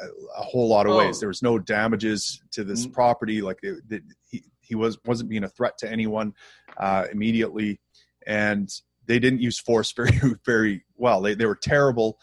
[0.00, 0.06] a,
[0.40, 0.98] a whole lot of Oh.
[0.98, 1.20] ways.
[1.20, 2.92] There was no damages to this Mm.
[2.92, 3.40] property.
[3.40, 6.32] Like it, it, he he was wasn't being a threat to anyone
[6.76, 7.80] uh, immediately,
[8.26, 8.68] and
[9.06, 11.20] they didn't use force very very well.
[11.20, 12.18] They they were terrible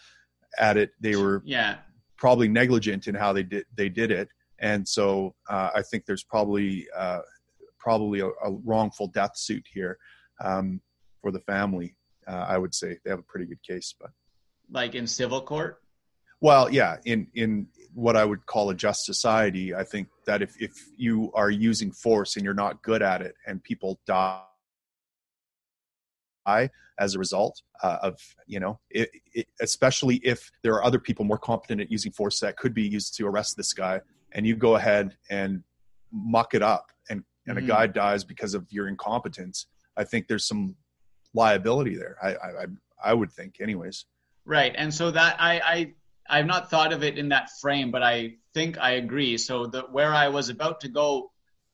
[0.60, 0.92] at it.
[1.00, 1.78] They were Yeah.
[2.18, 6.24] probably negligent in how they did they did it, and so uh, I think there's
[6.24, 7.20] probably uh,
[7.80, 9.98] probably a, a wrongful death suit here
[10.44, 10.82] um,
[11.22, 11.96] for the family.
[12.28, 14.12] Uh, I would say they have a pretty good case, but
[14.70, 15.81] Like in civil court.
[16.42, 20.60] Well, yeah, in in what I would call a just society, I think that if
[20.60, 24.44] if you are using force and you're not good at it, and people die
[27.00, 31.24] as a result uh, of you know it, it, especially if there are other people
[31.24, 34.02] more competent at using force that could be used to arrest this guy
[34.34, 35.64] and you go ahead and
[36.12, 37.64] muck it up and and Mhm.
[37.64, 40.76] a guy dies because of your incompetence i think there's some
[41.34, 42.66] liability there i i i,
[43.12, 44.06] I would think anyways
[44.46, 44.74] Right.
[44.76, 45.94] And so that I, I
[46.32, 49.38] I've not thought of it in that frame, but I think I agree.
[49.38, 51.30] So the where I was about to go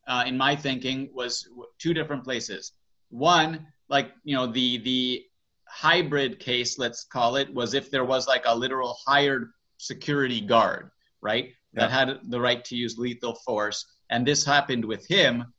[0.08, 2.72] uh, in my thinking was two different places.
[3.10, 5.24] One, like you know, the the
[5.68, 10.90] hybrid case, let's call it, was if there was like a literal hired security guard,
[11.22, 15.54] right, that had the right to use lethal force, and this happened with him,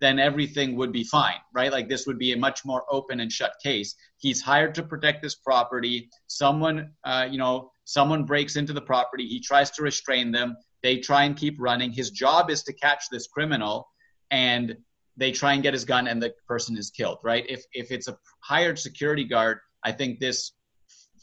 [0.00, 1.72] then everything would be fine, right?
[1.72, 3.96] Like this would be a much more open and shut case.
[4.18, 6.10] He's hired to protect this property.
[6.28, 9.26] Someone, uh, you know, someone breaks into the property.
[9.26, 10.56] He tries to restrain them.
[10.82, 11.90] They try and keep running.
[11.92, 13.88] His job is to catch this criminal,
[14.30, 14.76] and
[15.16, 17.44] they try and get his gun, and the person is killed, right?
[17.48, 20.52] If if it's a hired security guard, I think this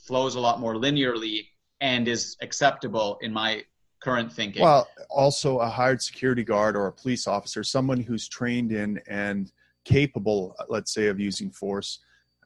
[0.08, 1.46] flows a lot more linearly
[1.82, 3.64] and is acceptable in my
[4.02, 4.64] current thinking.
[4.64, 9.52] Well, also a hired security guard or a police officer, someone who's trained in and
[9.86, 12.00] capable, let's say, of using force,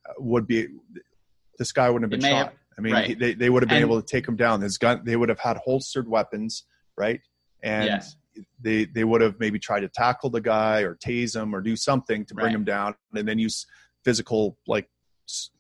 [0.07, 0.67] uh, would be.
[1.57, 2.47] This guy wouldn't have been shot.
[2.47, 3.17] have- I mean, right.
[3.19, 4.61] they they would have been And- able to take him down.
[4.61, 6.63] His gun, they would have had holstered weapons,
[6.97, 7.21] right?
[7.63, 8.03] And Yeah.
[8.61, 11.75] they they would have maybe tried to tackle the guy or tase him or do
[11.75, 12.55] something to bring Right.
[12.55, 13.65] him down, and then use
[14.03, 14.87] physical like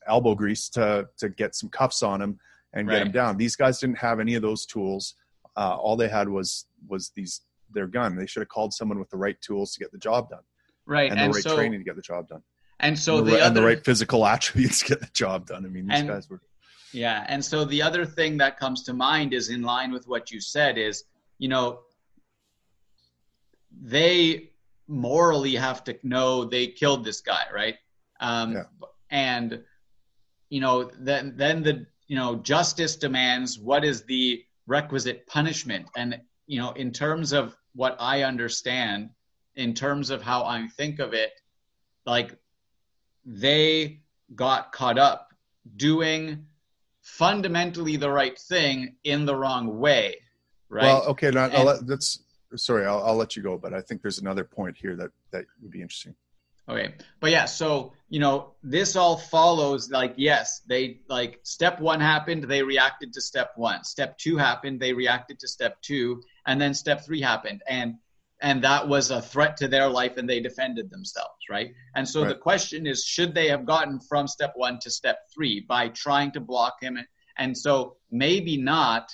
[0.07, 2.39] elbow grease to to get some cuffs on him
[2.73, 3.37] and get him down.
[3.37, 5.15] These guys didn't have any of those tools.
[5.55, 8.15] Uh, all they had was was these their gun.
[8.15, 10.43] They should have called someone with the right tools to get the job done.
[10.85, 12.43] Right, and, and the right so, training to get the job done.
[12.79, 15.47] And so and the, the, other, and the right physical attributes to get the job
[15.47, 15.65] done.
[15.65, 16.39] I mean, these and, guys were.
[16.93, 20.31] Yeah, and so the other thing that comes to mind is in line with what
[20.31, 21.03] you said is,
[21.37, 21.81] you know,
[23.81, 24.51] they
[24.87, 27.75] morally have to know they killed this guy, right?
[28.19, 28.63] Um, Yeah.
[29.09, 29.63] And
[30.49, 36.19] you know, then then the you know justice demands what is the requisite punishment, and
[36.45, 39.09] you know, in terms of what I understand,
[39.55, 41.31] in terms of how I think of it,
[42.05, 42.37] like
[43.25, 44.01] they
[44.35, 45.29] got caught up
[45.75, 46.45] doing
[47.07, 50.15] fundamentally the right thing in the wrong way,
[50.69, 50.83] right?
[50.83, 52.19] Well, okay, I'll And- let, that's
[52.55, 52.85] sorry.
[52.85, 55.71] I'll, I'll let you go, but I think there's another point here that that would
[55.71, 56.15] be interesting.
[56.69, 56.95] Okay.
[57.21, 62.43] But yeah, so, you know, this all follows like, yes, they like step one happened,
[62.43, 63.85] they reacted to step one.
[63.85, 66.21] Step two happened, they reacted to step two.
[66.45, 67.61] And then step three happened.
[67.67, 67.95] And,
[68.41, 71.37] and that was a threat to their life and they defended themselves.
[71.49, 71.71] Right.
[71.95, 75.65] And so the question is, should they have gotten from step one to step three
[75.67, 76.97] by trying to block him?
[77.37, 79.09] And so maybe not,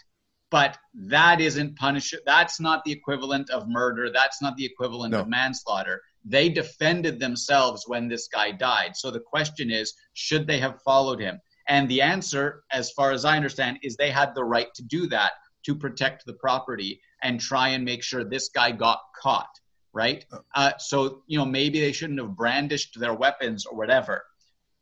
[0.49, 2.13] but that isn't punish.
[2.25, 4.11] That's not the equivalent of murder.
[4.11, 5.21] That's not the equivalent No.
[5.21, 8.95] of manslaughter they defended themselves when this guy died.
[8.95, 11.39] So the question is, should they have followed him?
[11.67, 15.07] And the answer, as far as I understand, is they had the right to do
[15.07, 15.33] that
[15.65, 19.49] to protect the property and try and make sure this guy got caught,
[19.93, 20.25] right?
[20.53, 24.23] Uh, so, you know, maybe they shouldn't have brandished their weapons or whatever.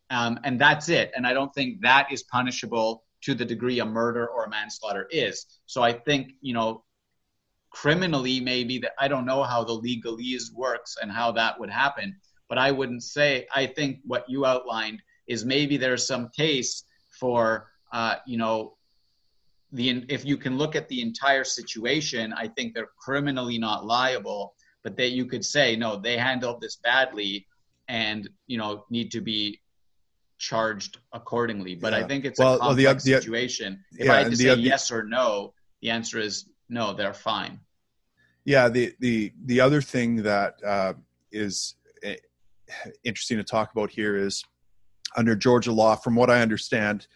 [0.10, 1.12] Um, and that's it.
[1.16, 5.08] And I don't think that is punishable to the degree a murder or a manslaughter
[5.12, 5.46] is.
[5.68, 6.84] So I think, you know,
[7.72, 12.16] criminally maybe that I don't know how the legalese works and how that would happen,
[12.50, 16.84] but I wouldn't say I think what you outlined is maybe there's some case
[17.20, 18.76] for uh, you know
[19.72, 24.54] the if you can look at the entire situation, I think they're criminally not liable,
[24.84, 27.48] but that you could say no, they handled this badly
[27.88, 29.60] and you know need to be
[30.38, 31.76] charged accordingly.
[31.76, 33.84] But I think it's Well, a well, the the- situation.
[33.98, 36.94] If yeah, I had to the say oth- yes or no, the answer is no,
[36.94, 37.60] they're fine.
[38.44, 40.94] Yeah, the the the other thing that uh,
[41.32, 42.16] is eh,
[43.04, 44.44] interesting to talk about here is
[45.16, 47.08] under Georgia law, from what I understand,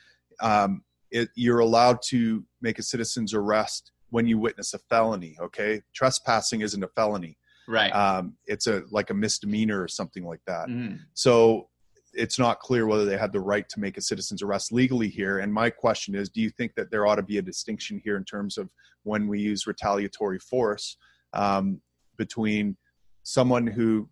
[0.41, 0.83] um,
[1.15, 5.35] it, you're allowed to make a citizen's arrest when you witness a felony.
[5.41, 7.89] Okay, trespassing isn't a felony; Right.
[7.91, 10.67] um, it's a like a misdemeanor or something like that.
[10.67, 10.99] Mhm.
[11.13, 11.69] So
[12.13, 15.39] it's not clear whether they had the right to make a citizen's arrest legally here.
[15.39, 18.15] And my question is, do you think that there ought to be a distinction here
[18.17, 18.69] in terms of
[19.03, 20.95] when we use retaliatory force
[21.33, 21.81] um,
[22.17, 22.77] between
[23.23, 24.07] someone who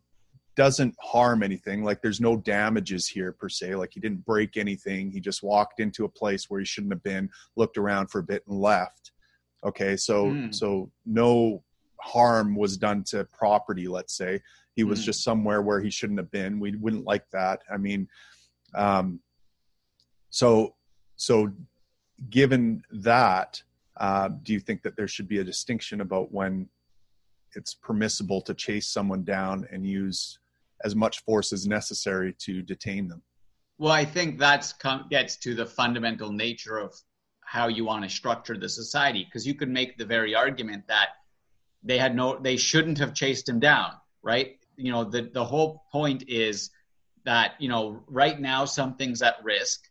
[0.55, 5.09] doesn't harm anything, like there's no damages here per se, like he didn't break anything,
[5.11, 8.23] he just walked into a place where he shouldn't have been, looked around for a
[8.23, 9.11] bit and left.
[9.65, 10.51] Okay, so Hmm.
[10.51, 11.63] so no
[11.99, 14.41] harm was done to property, let's say
[14.75, 15.05] he was Mm.
[15.05, 18.07] just somewhere where he shouldn't have been we wouldn't like that i mean
[18.73, 19.19] um
[20.31, 20.75] so
[21.15, 21.51] so
[22.31, 23.61] given that
[23.97, 26.67] uh, do you think that there should be a distinction about when
[27.55, 30.39] it's permissible to chase someone down and use
[30.83, 33.21] as much force as necessary to detain them
[33.77, 36.93] Well, I think that's com- gets to the fundamental nature of
[37.45, 41.09] how you want to structure the society because you could make the very argument that
[41.83, 43.91] they had no they shouldn't have chased him down,
[44.21, 44.57] right?
[44.77, 46.71] You know, the the whole point is
[47.25, 49.81] that, you know, right now something's at risk,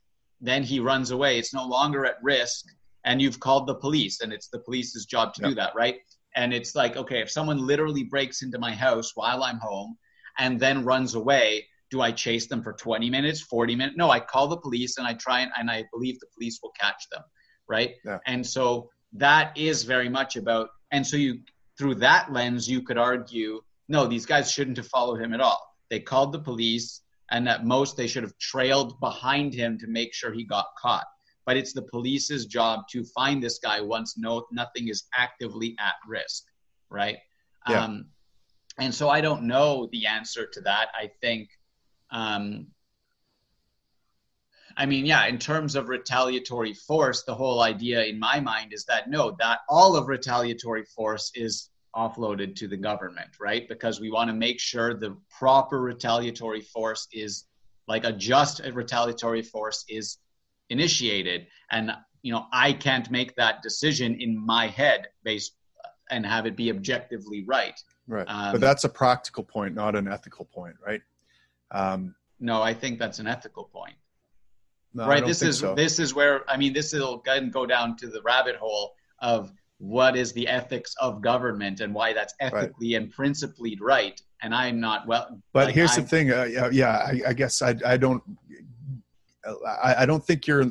[0.40, 1.38] then he runs away.
[1.38, 2.64] It's no longer at risk
[3.04, 5.96] and you've called the police and it's the police's job to do that, right?
[6.34, 9.96] And it's like, okay, if someone literally breaks into my house while I'm home
[10.38, 13.96] and then runs away, do I chase them for 20 minutes, 40 minutes?
[13.96, 16.72] No, I call the police and I try and, and I believe the police will
[16.80, 17.22] catch them,
[17.68, 17.92] right?
[18.04, 18.18] Yeah.
[18.26, 21.40] And so that is very much about, and so you,
[21.78, 25.60] through that lens, you could argue, no, these guys shouldn't have followed him at all.
[25.90, 30.14] They called the police, and at most they should have trailed behind him to make
[30.14, 31.06] sure he got caught.
[31.44, 35.94] But it's the police's job to find this guy once no nothing is actively at
[36.06, 36.44] risk,
[36.88, 37.18] right?
[37.68, 37.84] Yeah.
[37.84, 38.06] Um,
[38.78, 40.88] and so I don't know the answer to that.
[40.94, 41.50] I think,
[42.10, 42.68] um,
[44.76, 48.84] I mean, yeah, in terms of retaliatory force, the whole idea in my mind is
[48.86, 53.68] that no, that all of retaliatory force is offloaded to the government, right?
[53.68, 57.44] Because we want to make sure the proper retaliatory force is
[57.86, 60.18] like a just retaliatory force is
[60.70, 61.46] initiated.
[61.70, 61.92] And,
[62.22, 65.52] you know, I can't make that decision in my head based
[66.10, 67.78] and have it be objectively right.
[68.08, 71.02] Right Um, but that's a practical point not an ethical point right
[71.70, 73.94] um, No, I think that's an ethical point.
[74.94, 75.74] No, right this is so.
[75.74, 79.50] this is where i mean this will go- go down to the rabbit hole of
[79.78, 84.78] what is the ethics of government and why that's ethically and principally right and i'm
[84.80, 86.30] not well But like, here's I'm- the thing.
[86.30, 88.22] Uh, yeah, yeah I, I guess I, I don't.
[89.82, 90.64] I, I don't think you're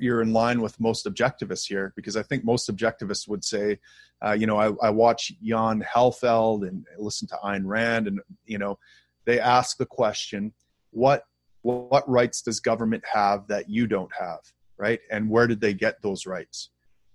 [0.00, 3.78] you're in line with most objectivists here because I think most objectivists would say,
[4.24, 8.58] uh, you know, I, I watch Jan Helfeld and listen to Ayn Rand, and you
[8.58, 8.78] know,
[9.24, 10.52] they ask the question,
[10.90, 11.24] what
[11.62, 14.40] what rights does government have that you don't have,
[14.76, 15.00] right?
[15.10, 16.70] And where did they get those rights?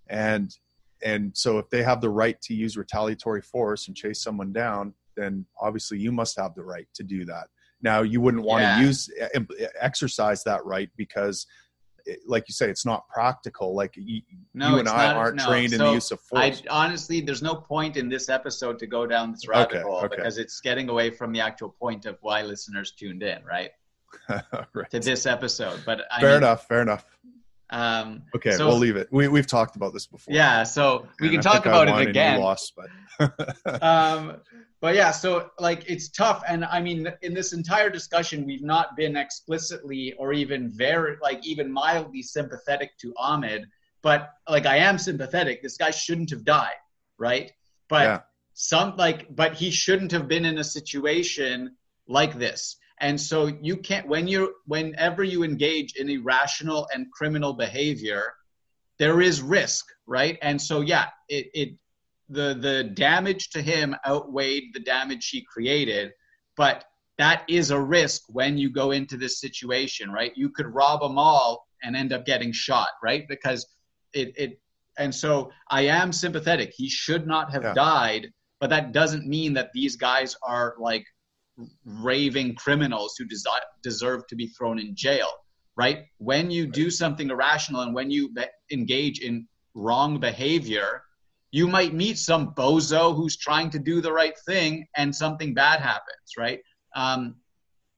[0.07, 0.55] And
[1.01, 4.93] and so if they have the right to use retaliatory force and chase someone down,
[5.17, 7.47] then obviously you must have the right to do that.
[7.81, 8.75] Now you wouldn't want Yeah.
[8.77, 9.09] to use
[9.79, 11.45] exercise that right because,
[12.27, 13.75] like you say, it's not practical.
[13.75, 14.21] Like you,
[14.53, 15.47] No, you and I not- aren't no.
[15.47, 16.61] trained in the use of force.
[16.69, 19.97] I honestly, there's no point in this episode to go down this rabbit Okay, hole
[19.99, 20.15] okay.
[20.15, 23.71] because it's getting away from the actual point of why listeners tuned in, right,
[24.73, 24.89] right.
[24.91, 25.81] to this episode.
[25.85, 26.67] But I Fair mean, enough.
[26.67, 27.05] Fair enough.
[27.73, 29.07] Um, Okay, So- we'll leave it.
[29.11, 30.33] We we've talked about this before.
[30.33, 32.39] yeah, so we can I talk about it again.
[32.39, 32.89] Lost, but
[33.81, 34.37] um,
[34.79, 38.95] but yeah, so like it's tough, and I mean, in this entire discussion, we've not
[38.95, 43.63] been explicitly or even very like even mildly sympathetic to Ahmaud,
[44.01, 45.63] but like I am sympathetic.
[45.63, 46.75] This guy shouldn't have died,
[47.17, 47.51] right?
[47.89, 48.19] But Yeah.
[48.53, 51.75] some like, but he shouldn't have been in a situation
[52.07, 52.75] like this.
[52.99, 58.33] And so you can't when you whenever you engage in irrational and criminal behavior,
[58.99, 60.37] there is risk, right?
[60.41, 61.69] And so yeah, it, it
[62.29, 66.11] the the damage to him outweighed the damage he created,
[66.55, 66.85] but
[67.17, 70.31] that is a risk when you go into this situation, right?
[70.35, 73.25] You could rob a mall and end up getting shot, right?
[73.27, 73.67] Because
[74.13, 74.59] it it
[74.97, 76.73] and so I am sympathetic.
[76.75, 77.73] He should not have Yeah.
[77.73, 81.05] died, but that doesn't mean that these guys are like
[81.85, 85.29] raving criminals who desi- deserve to be thrown in jail,
[85.75, 86.05] right?
[86.17, 91.03] When you do something irrational and when you be- engage in wrong behavior,
[91.51, 95.79] you might meet some bozo who's trying to do the right thing and something bad
[95.79, 96.59] happens, right?
[96.95, 97.35] Um,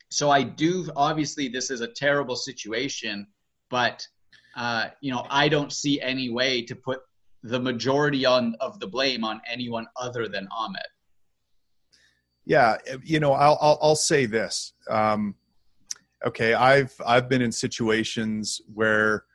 [0.10, 3.28] so I do, obviously, this is a terrible situation,
[3.70, 4.06] but,
[4.56, 7.00] uh, you know, I don't see any way to put
[7.44, 10.95] the majority on of the blame on anyone other than Ahmaud.
[12.46, 15.36] Yeah you know i'll i'll, I'll say this um
[16.26, 19.26] okay i've i've been in situations where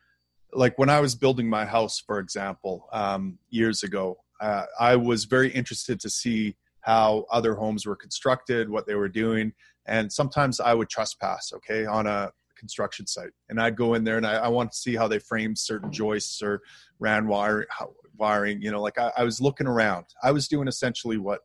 [0.53, 5.25] like when i was building my house for example um years ago uh, i was
[5.25, 9.53] very interested to see how other homes were constructed what they were doing
[9.87, 14.17] and sometimes i would trespass okay on a construction site and i'd go in there
[14.17, 16.63] and i, I want to see how they framed certain joists or
[16.99, 20.05] ran wire, how, wiring you know like I, I was looking around.
[20.23, 21.41] I was doing essentially what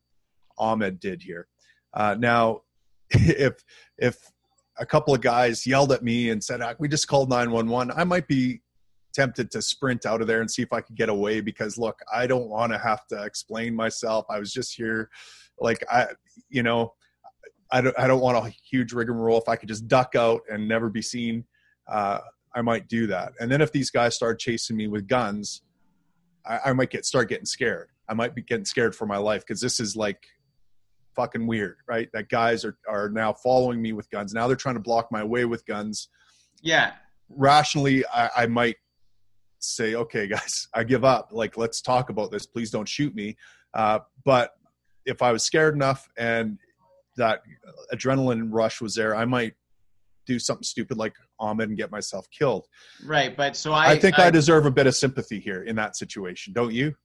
[0.60, 1.48] Ahmaud did here
[1.96, 2.62] uh, now,
[3.10, 3.64] if
[3.98, 4.18] if
[4.78, 8.04] a couple of guys yelled at me and said, "Ah, "We just called 911," I
[8.04, 8.62] might be
[9.14, 12.00] tempted to sprint out of there and see if I could get away because look,
[12.14, 14.26] I don't want to have to explain myself.
[14.30, 15.10] I was just here,
[15.60, 16.08] like I,
[16.50, 16.94] you know,
[17.72, 19.40] I don't I don't want a huge rigmarole.
[19.40, 21.46] If I could just duck out and never be seen,
[21.88, 22.20] uh,
[22.54, 23.34] I might do that.
[23.40, 25.62] And then if these guys start chasing me with guns,
[26.46, 27.90] I, I might get start getting scared.
[28.08, 30.28] I might be getting scared for my life because this is like
[31.16, 32.10] fucking weird, right?
[32.14, 34.34] That guys are are now following me with guns.
[34.34, 36.10] Now they're trying to block my way with guns.
[36.62, 36.94] Yeah,
[37.30, 38.76] Rationally, I, I might
[39.60, 41.30] say, okay, guys, I give up.
[41.32, 42.46] Like, let's talk about this.
[42.46, 43.36] Please don't shoot me.
[43.74, 44.52] Uh, but
[45.06, 46.58] if I was scared enough and
[47.18, 47.42] that
[47.94, 49.54] adrenaline rush was there, I might
[50.26, 52.66] do something stupid like Ahmaud and get myself killed.
[53.06, 53.36] right.
[53.36, 56.54] But so I, I, think I, deserve a bit of sympathy here in that situation,
[56.54, 56.96] don't you?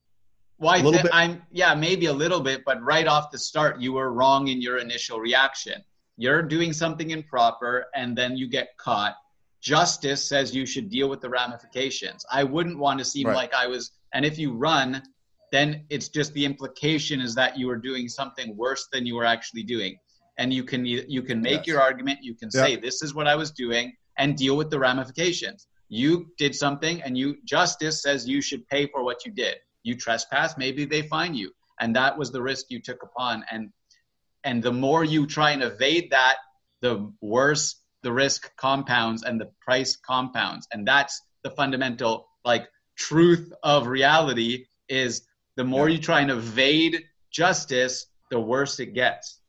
[0.61, 1.06] Well, I bit?
[1.12, 4.61] I'm yeah, maybe a little bit, but right off the start, you were wrong in
[4.61, 5.82] your initial reaction.
[6.18, 9.16] You're doing something improper, and then you get caught.
[9.62, 12.24] Justice says you should deal with the ramifications.
[12.30, 13.36] I wouldn't want to seem Right.
[13.36, 13.90] like I was.
[14.12, 15.02] And if you run,
[15.50, 19.24] then it's just the implication is that you were doing something worse than you were
[19.24, 19.98] actually doing.
[20.38, 21.66] And you can you can make Yes.
[21.68, 22.18] your argument.
[22.22, 22.64] You can Yeah.
[22.64, 25.66] say this is what I was doing, and deal with the ramifications.
[25.88, 29.97] You did something, and you justice says you should pay for what you did you
[29.97, 31.53] trespass maybe they fine you.
[31.81, 33.45] And that was the risk you took upon.
[33.51, 33.70] And
[34.45, 36.37] and the more you try and evade that
[36.81, 40.66] the worse the risk compounds and the price compounds.
[40.72, 42.66] And that's the fundamental like
[42.97, 45.22] truth of reality is
[45.57, 49.41] the more you try and evade justice the worse it gets.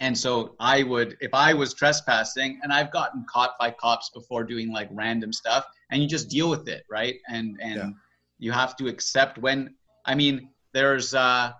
[0.00, 4.44] And so i would if i was trespassing and i've gotten caught by cops before
[4.44, 7.16] doing like random stuff and you just deal with it right?
[7.28, 7.90] And and Yeah.
[8.38, 9.74] You have to accept when
[10.06, 11.52] i mean there's uh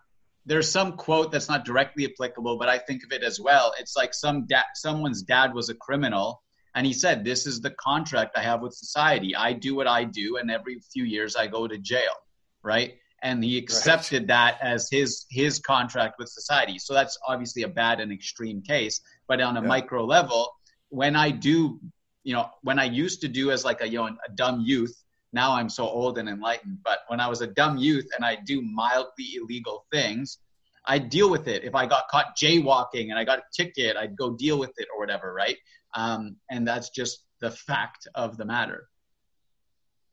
[0.46, 3.96] there's some quote that's not directly applicable but i think of it as well it's
[3.96, 6.42] like some dad someone's dad was a criminal
[6.78, 9.34] And he said, This is the contract I have with society.
[9.34, 12.14] I do what I do, and every few years I go to jail,
[12.62, 12.94] right?
[13.22, 14.28] And he accepted right.
[14.28, 16.78] that as his his contract with society.
[16.78, 19.00] So that's obviously a bad and extreme case.
[19.26, 19.66] But on a yeah.
[19.66, 20.52] micro level,
[20.90, 21.80] when I do,
[22.22, 24.94] you know, when I used to do as like a you know a dumb youth,
[25.32, 26.78] now I'm so old and enlightened.
[26.84, 30.38] But when I was a dumb youth and I do mildly illegal things,
[30.86, 31.64] I deal with it.
[31.64, 34.88] If I got caught jaywalking and I got a ticket, I'd go deal with it
[34.92, 35.56] or whatever, right?
[35.94, 38.88] Um, and that's just the fact of the matter.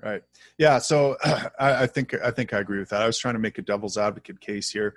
[0.04, 0.24] Right.
[0.58, 0.80] Yeah.
[0.80, 3.02] So I, I, think I think I agree with that.
[3.02, 4.96] I was trying to make a devil's advocate case here.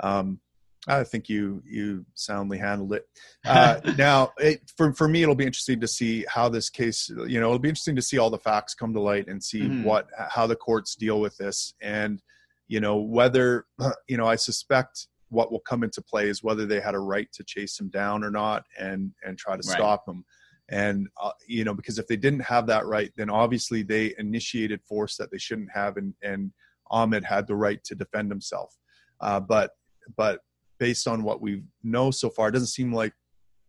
[0.00, 0.40] Um,
[0.88, 3.04] I think you you soundly handled it.
[3.44, 7.08] Uh, now, it, for for me, it'll be interesting to see how this case.
[7.08, 9.60] You know, it'll be interesting to see all the facts come to light and see
[9.60, 9.84] mm-hmm.
[9.84, 12.22] what how the courts deal with this, and
[12.66, 13.66] you know whether
[14.08, 14.26] you know.
[14.26, 17.78] I suspect what will come into play is whether they had a right to chase
[17.78, 19.76] him down or not, and and try to right.
[19.76, 20.24] stop him.
[20.70, 24.82] And uh, you know, because if they didn't have that right, then obviously they initiated
[24.82, 26.52] force that they shouldn't have, and and
[26.90, 28.74] Ahmaud had the right to defend himself.
[29.20, 29.72] Uh, but
[30.16, 30.40] but
[30.78, 33.12] based on what we know so far, it doesn't seem like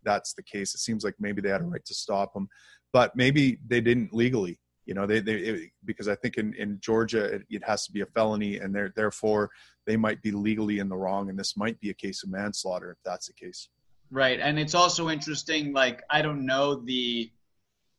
[0.04, 0.74] that's the case.
[0.74, 2.48] It seems like maybe they had a right to stop him,
[2.94, 4.60] but maybe they didn't legally.
[4.86, 7.92] You know, they they it, because I think in in Georgia it, it has to
[7.92, 9.52] be a felony, and therefore
[9.86, 12.92] they might be legally in the wrong, and this might be a case of manslaughter
[12.92, 13.70] if that's the case.
[14.10, 15.74] Right, and it's also interesting.
[15.74, 17.32] Like I don't know the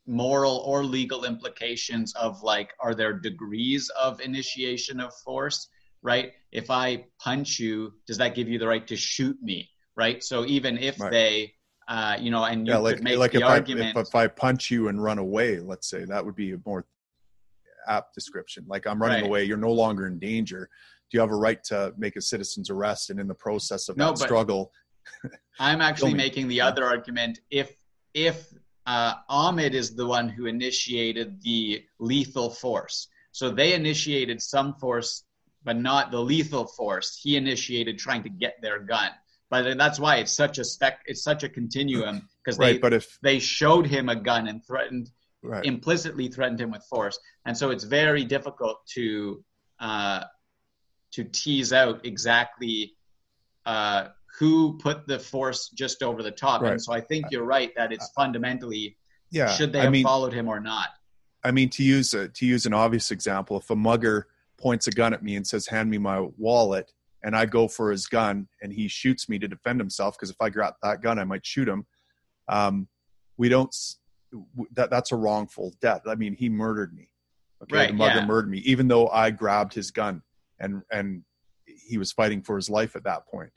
[0.06, 5.68] moral or legal implications of like are there degrees of initiation of force
[6.02, 6.32] right?
[6.52, 10.22] If I punch you, does that give you the right to shoot me, right?
[10.22, 11.10] So even if right.
[11.10, 11.54] they,
[11.88, 14.08] uh, you know, and you yeah, like, could make like the if argument, I, if,
[14.08, 16.86] if I punch you and run away, let's say that would be a more
[17.86, 18.64] apt description.
[18.66, 19.28] Like I'm running right.
[19.28, 20.68] away, you're no longer in danger.
[21.10, 23.10] Do you have a right to make a citizen's arrest?
[23.10, 24.72] And in the process of no, that struggle,
[25.58, 27.40] I'm actually making the other argument.
[27.50, 27.72] If
[28.14, 28.52] if
[28.86, 35.24] uh, Ahmaud is the one who initiated the lethal force, so they initiated some force
[35.64, 37.18] but not the lethal force.
[37.22, 39.10] He initiated trying to get their gun.
[39.50, 41.00] But that's why it's such a spec.
[41.06, 44.64] It's such a continuum because right, they but if, they showed him a gun and
[44.64, 45.10] threatened
[45.42, 45.64] right.
[45.64, 49.44] implicitly threatened him with force, and so it's very difficult to
[49.80, 50.22] uh,
[51.12, 52.94] to tease out exactly
[53.66, 54.08] uh,
[54.38, 56.62] who put the force just over the top.
[56.62, 56.70] Right.
[56.72, 58.96] And so I think you're right that it's fundamentally
[59.30, 59.50] yeah.
[59.50, 60.88] Should they have I mean, followed him or not?
[61.42, 64.26] I mean, to use a, to use an obvious example, if a mugger
[64.60, 66.92] points a gun at me and says, "Hand me my wallet,"
[67.22, 70.40] and I go for his gun, and he shoots me to defend himself because if
[70.40, 71.86] I grab that gun, I might shoot him.
[72.48, 72.88] Um,
[73.36, 73.74] we don't.
[74.74, 76.02] That that's a wrongful death.
[76.06, 77.08] I mean, he murdered me.
[77.62, 78.26] Okay, right, the mugger yeah.
[78.26, 80.22] murdered me, even though I grabbed his gun,
[80.60, 81.22] and and
[81.66, 83.50] he was fighting for his life at that point,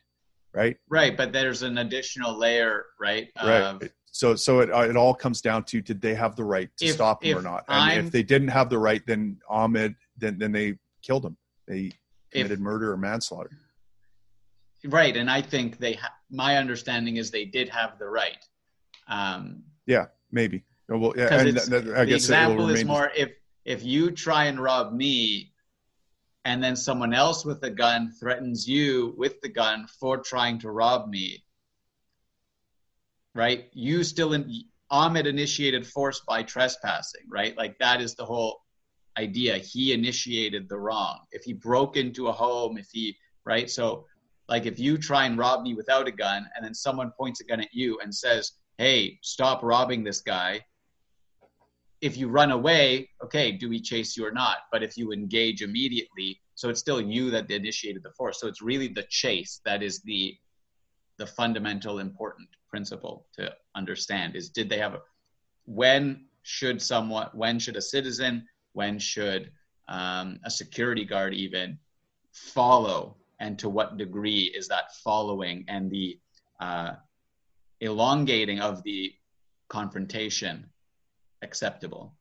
[0.54, 0.78] right?
[0.90, 3.30] Right, but there's an additional layer, right?
[3.42, 3.92] Right.
[4.12, 6.96] so so it it all comes down to did they have the right to if,
[6.96, 7.64] stop him or not?
[7.70, 11.38] And I'm, if they didn't have the right, then Ahmaud then then they killed him.
[11.68, 11.92] They
[12.32, 13.52] committed if, murder or manslaughter.
[14.86, 15.94] Right, and I think they.
[15.94, 18.44] Ha- my understanding is they did have the right.
[19.08, 20.64] Um, yeah, maybe.
[20.90, 23.32] Well, yeah, and th- th- I the guess example is more if
[23.64, 25.54] if you try and rob me,
[26.44, 30.72] and then someone else with a gun threatens you with the gun for trying to
[30.72, 31.44] rob me.
[33.36, 34.64] Right, you still in.
[34.92, 37.58] Ahmaud initiated force by trespassing, right?
[37.58, 38.63] Like that is the whole
[39.18, 41.20] idea he initiated the wrong.
[41.32, 43.70] If he broke into a home if he right?
[43.70, 44.06] So
[44.50, 47.46] like if you try and rob me without a gun and then someone points a
[47.46, 50.62] gun at you and says hey stop robbing this guy
[52.02, 54.58] if you run away okay do we chase you or not?
[54.72, 58.40] But if you engage immediately so it's still you that initiated the force.
[58.40, 60.36] So it's really the chase that is the
[61.18, 65.02] the fundamental important principle to understand is did they have a
[65.66, 69.52] when should someone when should a citizen when should
[69.88, 71.78] um, a security guard even
[72.32, 76.20] follow and to what degree is that following and the
[76.60, 76.94] uh,
[77.82, 79.14] elongating of the
[79.70, 80.70] confrontation
[81.42, 82.14] acceptable?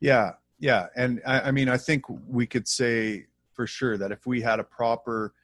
[0.00, 0.32] Yeah
[0.62, 4.40] yeah and I, I, mean i think we could say for sure that if we
[4.40, 5.34] had a proper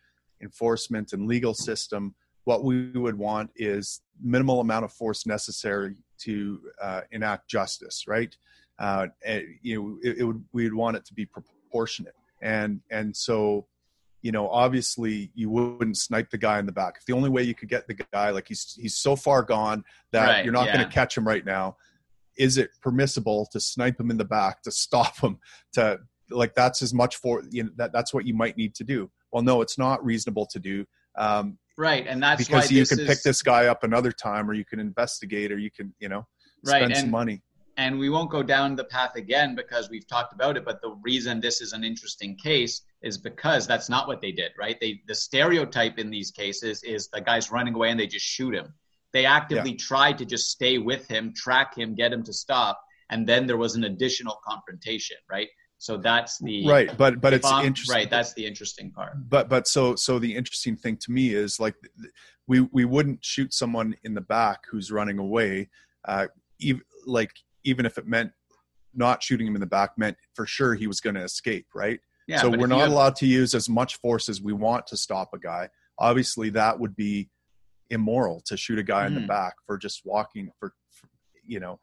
[0.40, 2.14] enforcement and legal system
[2.44, 8.34] what we would want is minimal amount of force necessary to uh, enact justice right
[8.78, 13.16] uh, and, you know, it, it would we'd want it to be proportionate, and and
[13.16, 13.66] so
[14.22, 16.94] you know, obviously you wouldn't snipe the guy in the back.
[16.98, 19.84] If the only way you could get the guy, like he's he's so far gone
[20.12, 20.76] that right, you're not yeah.
[20.76, 21.76] going to catch him right now,
[22.36, 25.38] is it permissible to snipe him in the back to stop him?
[25.74, 25.98] To
[26.30, 29.10] like that's as much for you know that that's what you might need to do.
[29.32, 30.84] Well, no, it's not reasonable to do.
[31.16, 33.06] Um, right, and that's because you can is...
[33.06, 36.26] pick this guy up another time, or you can investigate, or you can you know
[36.64, 37.42] Right, spend some money.
[37.78, 40.90] And we won't go down the path again because we've talked about it but the
[41.02, 44.76] reason this is an interesting case is because that's not what they did right?
[44.80, 48.54] They the stereotype in these cases is the guy's running away and they just shoot
[48.54, 48.74] him.
[49.14, 52.78] They actively tried to just stay with him track him get him to stop
[53.10, 55.48] and then there was an additional confrontation right?
[55.80, 57.94] So that's the Right, but but it's I'm- interesting.
[57.94, 59.12] right that's the interesting part.
[59.30, 61.76] But but so so the interesting thing to me is like
[62.48, 65.68] we we wouldn't shoot someone in the back who's running away
[66.06, 66.26] uh
[66.58, 67.30] even like
[67.64, 68.32] even if it meant
[68.94, 72.00] not shooting him in the back meant for sure he was going to escape right?
[72.26, 74.96] Yeah so we're not have- allowed to use as much force as we want to
[74.96, 75.68] stop a guy.
[75.98, 77.30] Obviously that would be
[77.90, 79.28] immoral to shoot a guy in the Mhm.
[79.28, 81.08] back for just walking for, for
[81.44, 81.78] you know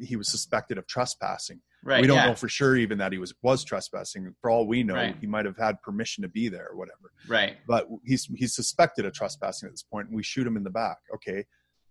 [0.00, 1.60] he was suspected of trespassing.
[1.82, 4.34] Right we don't yeah, know for sure even that he was was trespassing.
[4.40, 5.16] For all we know Right.
[5.18, 7.12] he might have had permission to be there or whatever.
[7.26, 7.56] Right.
[7.66, 10.70] But he's he's suspected of trespassing at this point and we shoot him in the
[10.70, 11.44] back okay?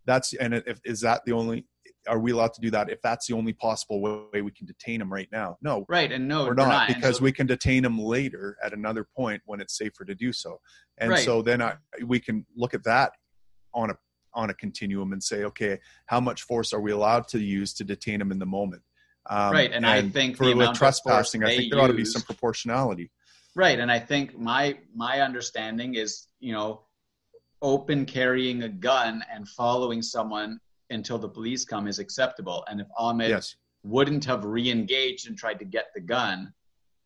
[0.06, 1.66] That's and if is that the only
[2.08, 4.01] are we allowed to do that if that's the only possible
[4.34, 5.58] way we can detain him right now?
[5.62, 5.86] No.
[5.88, 8.74] Right and no we're we're not And because so- we can detain him later at
[8.74, 10.60] another point when it's safer to do so.
[10.97, 11.26] And Right.
[11.26, 13.12] so then I, we can look at that
[13.74, 13.95] on a
[14.34, 17.84] on a continuum and say okay how much force are we allowed to use to
[17.84, 18.82] detain him in the moment?
[19.30, 21.82] Um, Right, and I think for the with amount of force trespassing i think there
[21.82, 23.12] ought to be some proportionality.
[23.55, 26.84] Right, and I think my my understanding is, you know,
[27.62, 30.60] open carrying a gun and following someone
[30.90, 32.64] until the police come is acceptable.
[32.70, 36.52] And if Ahmaud yes wouldn't have re-engaged and tried to get the gun,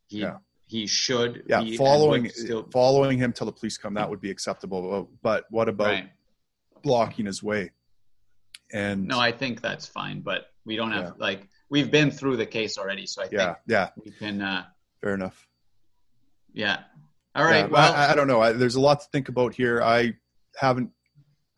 [0.08, 0.38] he Yeah.
[0.68, 4.32] he should yeah be, following still following him till the police come that would be
[4.32, 6.10] acceptable but what about right.
[6.82, 7.72] blocking his way
[8.74, 11.12] and No, I think that's fine, but we don't have Yeah.
[11.28, 14.42] like we've been through the case already, so I yeah think yeah we can.
[14.42, 14.66] uh
[15.02, 15.48] fair enough
[16.54, 16.80] Yeah.
[17.36, 17.66] All right.
[17.66, 18.42] Yeah, well, I, I don't know.
[18.42, 19.82] I, there's a lot to think about here.
[19.82, 20.14] I
[20.60, 20.92] haven't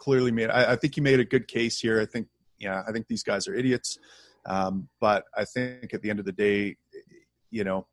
[0.04, 0.50] clearly made.
[0.50, 2.02] I, I think you made a good case here.
[2.02, 2.28] I think,
[2.60, 3.98] yeah, I think these guys are idiots.
[4.46, 6.76] Um, but I think at the end of the day,
[7.52, 7.88] you know,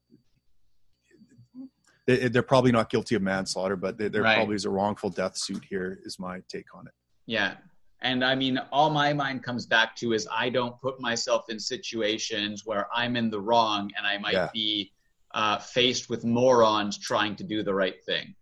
[2.07, 4.35] they, they're probably not guilty of manslaughter, but there there Right.
[4.37, 6.01] probably is a wrongful death suit here.
[6.05, 6.95] Is my take on it.
[7.27, 7.55] Yeah.
[8.03, 11.61] And I mean, all my mind comes back to is I don't put myself in
[11.61, 14.49] situations where I'm in the wrong and I might Yeah.
[14.53, 14.91] be
[15.35, 18.35] uh, faced with morons trying to do the right thing.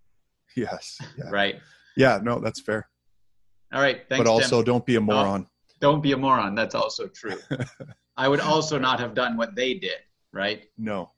[0.56, 0.96] Yes.
[1.18, 1.28] Yeah.
[1.30, 1.56] Right.
[1.96, 2.20] Yeah.
[2.22, 2.88] No, that's fair.
[3.72, 4.02] All right.
[4.08, 4.72] Thanks, but also, Tim.
[4.72, 5.46] don't be a oh, moron.
[5.80, 6.54] don't be a moron.
[6.54, 7.38] That's also true.
[8.16, 9.98] I would also not have done what they did.
[10.32, 10.64] Right.
[10.76, 11.10] No.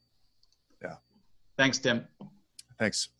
[0.82, 0.96] Yeah.
[1.56, 2.06] Thanks, Tim.
[2.78, 3.10] Thanks.